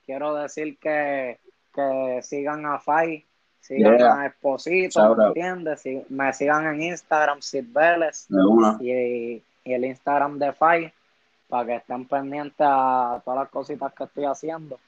[0.05, 1.41] quiero decir que,
[1.73, 3.27] que sigan a Fai,
[3.63, 4.21] sigan Yeah.
[4.21, 5.81] a Esposito, ¿me entiendes?
[5.81, 8.27] Si- me sigan en Instagram, Sid Vélez,
[8.81, 8.91] y,
[9.65, 10.93] y el Instagram de Fai,
[11.49, 14.79] para que estén pendientes a todas las cositas que estoy haciendo.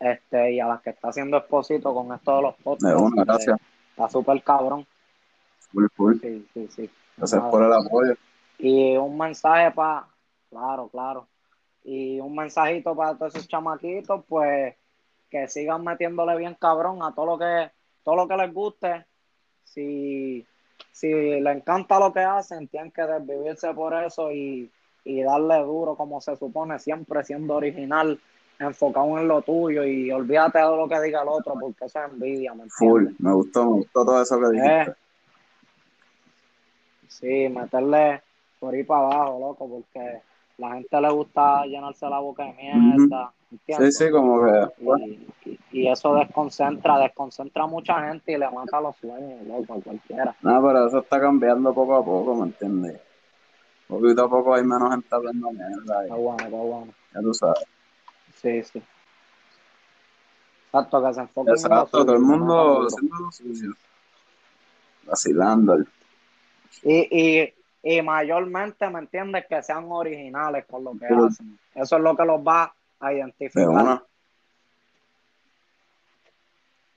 [0.00, 2.84] Este, y a las que está haciendo Esposito con esto de los podcasts.
[2.96, 3.60] De una, que gracias.
[3.90, 4.86] Está súper cabrón.
[5.72, 6.16] Full, full.
[6.20, 6.90] Sí, sí, sí.
[7.16, 8.14] Gracias por el apoyo.
[8.58, 10.06] Y un mensaje para,
[10.50, 11.26] claro, claro.
[11.84, 14.74] Y un mensajito para todos esos chamaquitos, pues
[15.30, 17.70] que sigan metiéndole bien cabrón a todo lo que,
[18.02, 19.06] todo lo que les guste.
[19.64, 20.46] Si,
[20.92, 21.08] si
[21.40, 24.70] les encanta lo que hacen, tienen que desvivirse por eso y,
[25.04, 28.18] y darle duro como se supone, siempre siendo original,
[28.58, 32.10] enfocado en lo tuyo y olvídate de lo que diga el otro, porque eso es
[32.10, 33.08] envidia, ¿me Full.
[33.18, 34.90] Me gustó, me gustó todo eso que dijiste.
[34.90, 34.94] Eh,
[37.08, 38.22] Sí, meterle
[38.60, 40.20] por ahí para abajo, loco, porque
[40.58, 43.96] la gente le gusta llenarse la boca de mierda, Sí, ¿entiendes?
[43.96, 44.68] sí, como que.
[44.84, 45.06] bueno,
[45.72, 50.36] Y, eso desconcentra, desconcentra a mucha gente y le mata los sueños, loco, a cualquiera.
[50.42, 53.00] nada, pero eso está cambiando poco a poco, ¿me entiendes?
[53.86, 56.06] Poquito a poco hay menos gente hablando mierda.
[56.06, 56.92] Y bueno, qué bueno.
[57.14, 57.64] ya tú sabes.
[58.34, 58.82] Sí, sí.
[60.66, 63.70] Exacto, que se enfoquen en lo Exacto, todo el mundo haciendo lo suyo.
[65.06, 65.78] Vacilando.
[66.82, 69.46] Y, y, y mayormente, ¿me entiendes?
[69.48, 71.14] Que sean originales con lo que Sí.
[71.14, 71.58] hacen.
[71.74, 74.02] Eso es lo que los va a De identificar.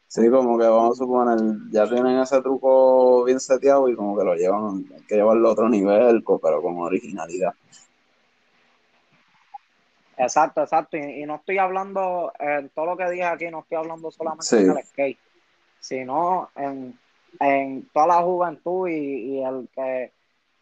[0.08, 1.38] Sí, como que vamos a suponer,
[1.72, 5.52] ya tienen ese truco bien seteado y como que lo llevan, hay que llevarlo a
[5.54, 7.54] otro nivel, pero con originalidad.
[10.18, 10.98] Exacto, exacto.
[10.98, 14.44] Y, y no estoy hablando, en todo lo que dije aquí, no estoy hablando solamente
[14.46, 14.58] Sí.
[14.58, 15.20] en el skate,
[15.80, 17.00] sino en,
[17.40, 20.12] en toda la juventud y, y el que,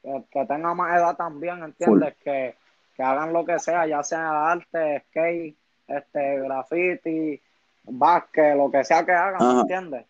[0.01, 2.15] que tenga más edad también, ¿entiendes?
[2.23, 2.55] Que,
[2.95, 5.55] que hagan lo que sea, ya sea arte, skate,
[5.87, 7.41] este, graffiti,
[7.83, 9.53] básquet, lo que sea que hagan, Ajá.
[9.53, 10.05] ¿me entiendes?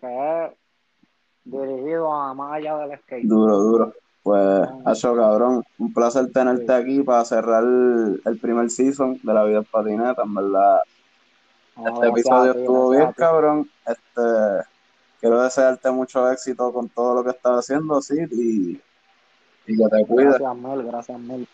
[0.00, 0.52] Que es
[1.44, 3.24] dirigido a más allá del skate.
[3.24, 3.92] Duro, duro.
[4.22, 4.68] Pues.
[4.84, 6.72] Hacho, cabrón, un placer tenerte Sí.
[6.72, 10.80] aquí para cerrar el, el primer season de la vida en patineta, en verdad.
[11.86, 13.70] Este episodio estuvo bien, cabrón.
[13.86, 14.68] Este,
[15.20, 18.80] quiero desearte mucho éxito con todo lo que estás haciendo, sí, y,
[19.66, 20.38] y que te cuides.
[20.38, 21.48] Gracias mil, gracias mil.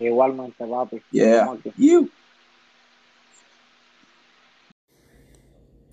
[0.00, 1.02] Igualmente, papi.
[1.10, 1.56] Yeah.
[1.76, 2.08] You.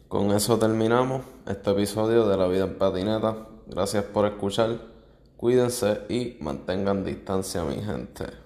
[0.07, 3.47] Con eso terminamos este episodio de La Vida en Patineta.
[3.65, 4.79] Gracias por escuchar.
[5.35, 8.44] Cuídense y mantengan distancia, mi gente.